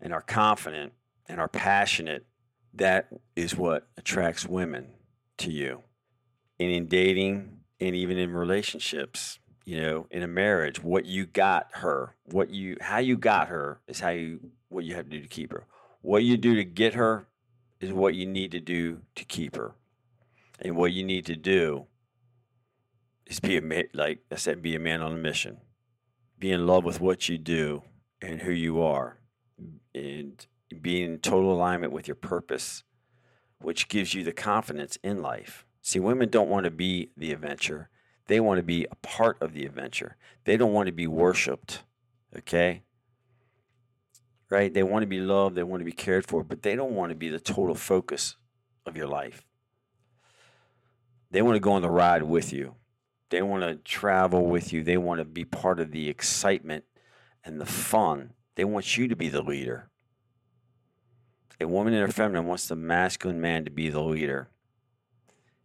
and 0.00 0.12
are 0.12 0.20
confident 0.20 0.92
and 1.28 1.40
are 1.40 1.48
passionate, 1.48 2.26
that 2.74 3.08
is 3.36 3.56
what 3.56 3.88
attracts 3.96 4.46
women 4.46 4.88
to 5.38 5.50
you. 5.50 5.82
And 6.58 6.70
in 6.70 6.86
dating 6.86 7.60
and 7.80 7.96
even 7.96 8.18
in 8.18 8.32
relationships, 8.32 9.38
you 9.64 9.80
know, 9.80 10.06
in 10.10 10.22
a 10.22 10.28
marriage, 10.28 10.82
what 10.82 11.06
you 11.06 11.26
got 11.26 11.68
her, 11.74 12.14
what 12.24 12.50
you 12.50 12.76
how 12.80 12.98
you 12.98 13.16
got 13.16 13.48
her 13.48 13.80
is 13.86 14.00
how 14.00 14.10
you 14.10 14.40
what 14.68 14.84
you 14.84 14.94
have 14.94 15.06
to 15.06 15.10
do 15.10 15.20
to 15.20 15.28
keep 15.28 15.52
her. 15.52 15.66
What 16.02 16.24
you 16.24 16.36
do 16.36 16.54
to 16.54 16.64
get 16.64 16.94
her 16.94 17.26
is 17.80 17.92
what 17.92 18.14
you 18.14 18.26
need 18.26 18.52
to 18.52 18.60
do 18.60 19.02
to 19.14 19.24
keep 19.24 19.56
her. 19.56 19.74
And 20.58 20.76
what 20.76 20.92
you 20.92 21.04
need 21.04 21.26
to 21.26 21.36
do 21.36 21.86
is 23.26 23.40
be 23.40 23.56
a 23.56 23.84
like 23.94 24.20
I 24.30 24.36
said, 24.36 24.62
be 24.62 24.74
a 24.74 24.80
man 24.80 25.00
on 25.00 25.12
a 25.12 25.16
mission. 25.16 25.58
Be 26.38 26.50
in 26.50 26.66
love 26.66 26.84
with 26.84 27.00
what 27.00 27.28
you 27.28 27.38
do 27.38 27.82
and 28.22 28.42
who 28.42 28.52
you 28.52 28.82
are, 28.82 29.18
and 29.94 30.46
be 30.76 31.02
in 31.02 31.18
total 31.18 31.52
alignment 31.52 31.92
with 31.92 32.08
your 32.08 32.14
purpose, 32.14 32.82
which 33.60 33.88
gives 33.88 34.14
you 34.14 34.24
the 34.24 34.32
confidence 34.32 34.98
in 35.02 35.22
life. 35.22 35.64
See, 35.82 35.98
women 35.98 36.28
don't 36.28 36.50
want 36.50 36.64
to 36.64 36.70
be 36.70 37.10
the 37.16 37.32
adventure; 37.32 37.88
they 38.26 38.40
want 38.40 38.58
to 38.58 38.62
be 38.62 38.86
a 38.90 38.96
part 38.96 39.40
of 39.40 39.52
the 39.52 39.64
adventure. 39.64 40.16
They 40.44 40.56
don't 40.56 40.72
want 40.72 40.86
to 40.86 40.92
be 40.92 41.06
worshipped. 41.06 41.82
Okay, 42.36 42.82
right? 44.50 44.72
They 44.74 44.82
want 44.82 45.02
to 45.04 45.06
be 45.06 45.20
loved, 45.20 45.54
they 45.56 45.62
want 45.62 45.80
to 45.80 45.84
be 45.84 45.92
cared 45.92 46.26
for, 46.26 46.42
but 46.42 46.62
they 46.62 46.76
don't 46.76 46.94
want 46.94 47.10
to 47.10 47.16
be 47.16 47.28
the 47.28 47.40
total 47.40 47.74
focus 47.74 48.36
of 48.84 48.96
your 48.96 49.06
life. 49.06 49.46
They 51.30 51.42
want 51.42 51.56
to 51.56 51.60
go 51.60 51.72
on 51.72 51.82
the 51.82 51.90
ride 51.90 52.24
with 52.24 52.52
you. 52.52 52.74
They 53.30 53.42
want 53.42 53.62
to 53.62 53.76
travel 53.76 54.46
with 54.46 54.72
you. 54.72 54.82
They 54.82 54.96
want 54.96 55.20
to 55.20 55.24
be 55.24 55.44
part 55.44 55.78
of 55.78 55.92
the 55.92 56.08
excitement 56.08 56.84
and 57.44 57.60
the 57.60 57.66
fun. 57.66 58.32
They 58.56 58.64
want 58.64 58.96
you 58.96 59.06
to 59.06 59.14
be 59.14 59.28
the 59.28 59.42
leader. 59.42 59.89
A 61.60 61.68
woman 61.68 61.92
in 61.92 62.00
her 62.00 62.12
feminine 62.12 62.46
wants 62.46 62.68
the 62.68 62.76
masculine 62.76 63.40
man 63.40 63.64
to 63.64 63.70
be 63.70 63.90
the 63.90 64.00
leader. 64.00 64.48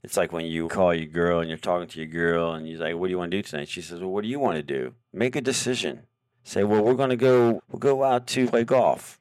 It's 0.04 0.18
like 0.18 0.32
when 0.32 0.46
you 0.46 0.68
call 0.68 0.94
your 0.94 1.08
girl 1.08 1.40
and 1.40 1.50
you're 1.50 1.58
talking 1.58 1.88
to 1.88 1.98
your 1.98 2.08
girl 2.08 2.54
and 2.54 2.68
you're 2.68 2.80
like, 2.80 2.96
"What 2.96 3.08
do 3.08 3.12
you 3.12 3.18
want 3.18 3.32
to 3.32 3.38
do 3.38 3.42
tonight?" 3.42 3.70
She 3.70 3.82
says, 3.82 4.02
"Well, 4.02 4.12
what 4.12 4.24
do 4.24 4.28
you 4.28 4.40
want 4.40 4.58
to 4.58 4.62
do? 4.62 4.94
Make 5.12 5.36
a 5.36 5.42
decision." 5.42 6.02
Say, 6.44 6.64
"Well, 6.64 6.84
we're 6.84 6.94
going 6.94 7.10
to 7.10 7.16
go. 7.16 7.62
We'll 7.70 7.80
go 7.80 8.04
out 8.04 8.28
to 8.28 8.48
play 8.48 8.64
golf." 8.64 9.20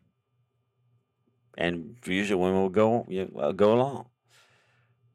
And 1.56 1.96
usually, 2.04 2.40
women 2.40 2.60
will 2.60 2.68
go, 2.68 3.06
you 3.08 3.30
know, 3.32 3.52
go 3.52 3.74
along. 3.74 4.06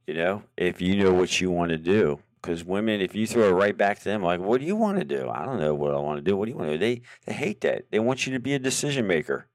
You 0.07 0.13
know, 0.15 0.43
if 0.57 0.81
you 0.81 0.95
know 0.95 1.13
what 1.13 1.39
you 1.39 1.51
want 1.51 1.69
to 1.69 1.77
do, 1.77 2.19
because 2.41 2.63
women, 2.63 3.01
if 3.01 3.13
you 3.13 3.27
throw 3.27 3.49
it 3.49 3.51
right 3.51 3.77
back 3.77 3.99
to 3.99 4.05
them, 4.05 4.23
like, 4.23 4.39
what 4.39 4.59
do 4.59 4.65
you 4.65 4.75
want 4.75 4.97
to 4.97 5.05
do? 5.05 5.29
I 5.29 5.45
don't 5.45 5.59
know 5.59 5.75
what 5.75 5.93
I 5.93 5.99
want 5.99 6.17
to 6.17 6.23
do. 6.23 6.35
What 6.35 6.45
do 6.45 6.51
you 6.51 6.57
want 6.57 6.69
to 6.71 6.77
do? 6.77 6.79
They, 6.79 7.01
they 7.25 7.33
hate 7.33 7.61
that. 7.61 7.91
They 7.91 7.99
want 7.99 8.25
you 8.25 8.33
to 8.33 8.39
be 8.39 8.55
a 8.55 8.59
decision 8.59 9.05
maker. 9.05 9.45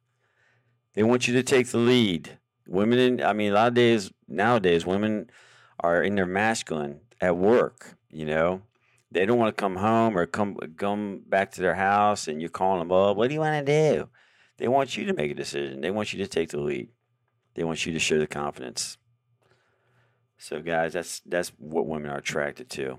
They 0.94 1.02
want 1.02 1.28
you 1.28 1.34
to 1.34 1.42
take 1.42 1.68
the 1.68 1.78
lead. 1.78 2.38
Women, 2.66 2.98
in, 2.98 3.22
I 3.22 3.32
mean, 3.32 3.52
a 3.52 3.54
lot 3.54 3.68
of 3.68 3.74
days, 3.74 4.10
nowadays, 4.28 4.86
women 4.86 5.30
are 5.80 6.02
in 6.02 6.14
their 6.14 6.26
masculine 6.26 7.00
at 7.20 7.36
work, 7.36 7.96
you 8.10 8.24
know. 8.24 8.62
They 9.10 9.26
don't 9.26 9.38
want 9.38 9.56
to 9.56 9.60
come 9.60 9.76
home 9.76 10.18
or 10.18 10.26
come 10.26 10.56
come 10.76 11.22
back 11.28 11.52
to 11.52 11.60
their 11.60 11.74
house 11.74 12.26
and 12.26 12.40
you're 12.40 12.50
calling 12.50 12.80
them 12.80 12.90
up. 12.90 13.16
What 13.16 13.28
do 13.28 13.34
you 13.34 13.40
want 13.40 13.64
to 13.64 13.94
do? 13.94 14.08
They 14.56 14.66
want 14.66 14.96
you 14.96 15.04
to 15.06 15.12
make 15.12 15.30
a 15.30 15.34
decision. 15.34 15.80
They 15.80 15.90
want 15.90 16.12
you 16.12 16.18
to 16.18 16.28
take 16.28 16.50
the 16.50 16.60
lead. 16.60 16.88
They 17.54 17.64
want 17.64 17.86
you 17.86 17.92
to 17.92 17.98
show 17.98 18.18
the 18.18 18.26
confidence. 18.26 18.98
So, 20.38 20.60
guys, 20.60 20.94
that's 20.94 21.20
that's 21.26 21.50
what 21.58 21.86
women 21.86 22.10
are 22.10 22.18
attracted 22.18 22.68
to. 22.70 22.98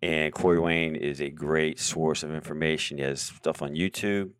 And 0.00 0.32
Corey 0.32 0.58
Wayne 0.58 0.96
is 0.96 1.20
a 1.20 1.30
great 1.30 1.78
source 1.78 2.22
of 2.22 2.34
information. 2.34 2.98
He 2.98 3.04
has 3.04 3.22
stuff 3.22 3.62
on 3.62 3.74
YouTube. 3.74 4.30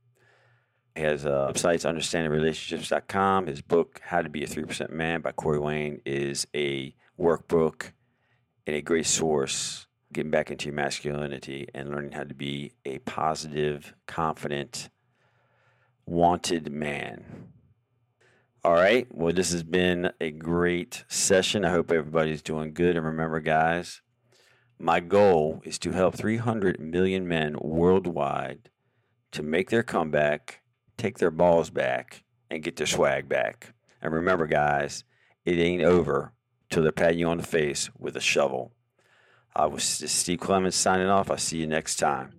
Has 0.94 1.24
uh, 1.24 1.50
websites, 1.52 1.90
understandingrelationships.com. 1.90 3.46
His 3.46 3.62
book, 3.62 4.00
How 4.04 4.20
to 4.20 4.28
Be 4.28 4.44
a 4.44 4.46
3% 4.46 4.90
Man 4.90 5.22
by 5.22 5.32
Corey 5.32 5.58
Wayne, 5.58 6.00
is 6.04 6.46
a 6.54 6.94
workbook 7.18 7.92
and 8.66 8.76
a 8.76 8.82
great 8.82 9.06
source 9.06 9.86
getting 10.12 10.30
back 10.30 10.50
into 10.50 10.66
your 10.66 10.74
masculinity 10.74 11.66
and 11.74 11.90
learning 11.90 12.12
how 12.12 12.24
to 12.24 12.34
be 12.34 12.72
a 12.84 12.98
positive, 12.98 13.94
confident, 14.06 14.90
wanted 16.06 16.70
man. 16.70 17.48
All 18.64 18.74
right. 18.74 19.08
Well, 19.10 19.32
this 19.32 19.50
has 19.50 19.64
been 19.64 20.12
a 20.20 20.30
great 20.30 21.04
session. 21.08 21.64
I 21.64 21.70
hope 21.70 21.90
everybody's 21.90 22.42
doing 22.42 22.74
good. 22.74 22.96
And 22.96 23.04
remember, 23.04 23.40
guys, 23.40 24.02
my 24.78 25.00
goal 25.00 25.62
is 25.64 25.78
to 25.80 25.92
help 25.92 26.14
300 26.14 26.78
million 26.78 27.26
men 27.26 27.56
worldwide 27.60 28.68
to 29.32 29.42
make 29.42 29.70
their 29.70 29.82
comeback, 29.82 30.60
take 30.96 31.18
their 31.18 31.30
balls 31.30 31.70
back, 31.70 32.22
and 32.50 32.62
get 32.62 32.76
their 32.76 32.86
swag 32.86 33.28
back. 33.28 33.74
And 34.00 34.12
remember, 34.12 34.46
guys, 34.46 35.04
it 35.44 35.58
ain't 35.58 35.82
over 35.82 36.32
till 36.70 36.82
they're 36.82 36.92
patting 36.92 37.18
you 37.18 37.28
on 37.28 37.38
the 37.38 37.42
face 37.42 37.90
with 37.98 38.16
a 38.16 38.20
shovel. 38.20 38.72
I 39.54 39.66
was 39.66 39.84
Steve 39.84 40.40
Clements 40.40 40.76
signing 40.76 41.08
off. 41.08 41.30
I'll 41.30 41.38
see 41.38 41.58
you 41.58 41.66
next 41.66 41.96
time. 41.96 42.32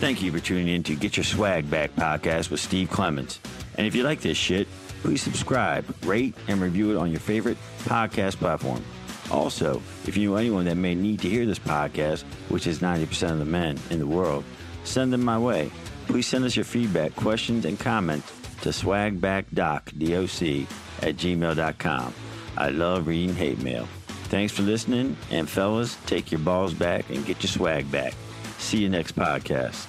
Thank 0.00 0.22
you 0.22 0.32
for 0.32 0.40
tuning 0.40 0.68
in 0.68 0.82
to 0.84 0.94
Get 0.94 1.16
Your 1.16 1.24
Swag 1.24 1.68
Back 1.70 1.94
podcast 1.94 2.50
with 2.50 2.60
Steve 2.60 2.90
Clements. 2.90 3.38
And 3.76 3.86
if 3.86 3.94
you 3.94 4.02
like 4.02 4.20
this 4.20 4.38
shit, 4.38 4.66
please 5.02 5.22
subscribe, 5.22 5.84
rate, 6.04 6.34
and 6.48 6.60
review 6.60 6.90
it 6.92 6.96
on 6.96 7.10
your 7.10 7.20
favorite 7.20 7.58
podcast 7.84 8.36
platform. 8.36 8.82
Also, 9.30 9.80
if 10.06 10.16
you 10.16 10.30
know 10.30 10.36
anyone 10.36 10.64
that 10.64 10.76
may 10.76 10.94
need 10.94 11.20
to 11.20 11.28
hear 11.28 11.46
this 11.46 11.58
podcast, 11.58 12.22
which 12.48 12.66
is 12.66 12.80
90% 12.80 13.30
of 13.30 13.38
the 13.38 13.44
men 13.44 13.78
in 13.90 13.98
the 13.98 14.06
world, 14.06 14.44
send 14.84 15.12
them 15.12 15.24
my 15.24 15.38
way. 15.38 15.70
Please 16.06 16.26
send 16.26 16.44
us 16.44 16.56
your 16.56 16.64
feedback, 16.64 17.14
questions, 17.14 17.64
and 17.64 17.78
comments 17.78 18.32
to 18.62 18.70
swagbackdoc, 18.70 19.92
at 21.02 21.16
gmail.com. 21.16 22.14
I 22.56 22.68
love 22.70 23.06
reading 23.06 23.34
hate 23.34 23.62
mail. 23.62 23.88
Thanks 24.24 24.52
for 24.52 24.62
listening, 24.62 25.16
and 25.30 25.48
fellas, 25.48 25.96
take 26.06 26.30
your 26.30 26.40
balls 26.40 26.74
back 26.74 27.08
and 27.10 27.24
get 27.24 27.42
your 27.42 27.50
swag 27.50 27.90
back. 27.90 28.14
See 28.58 28.78
you 28.78 28.88
next 28.88 29.16
podcast. 29.16 29.88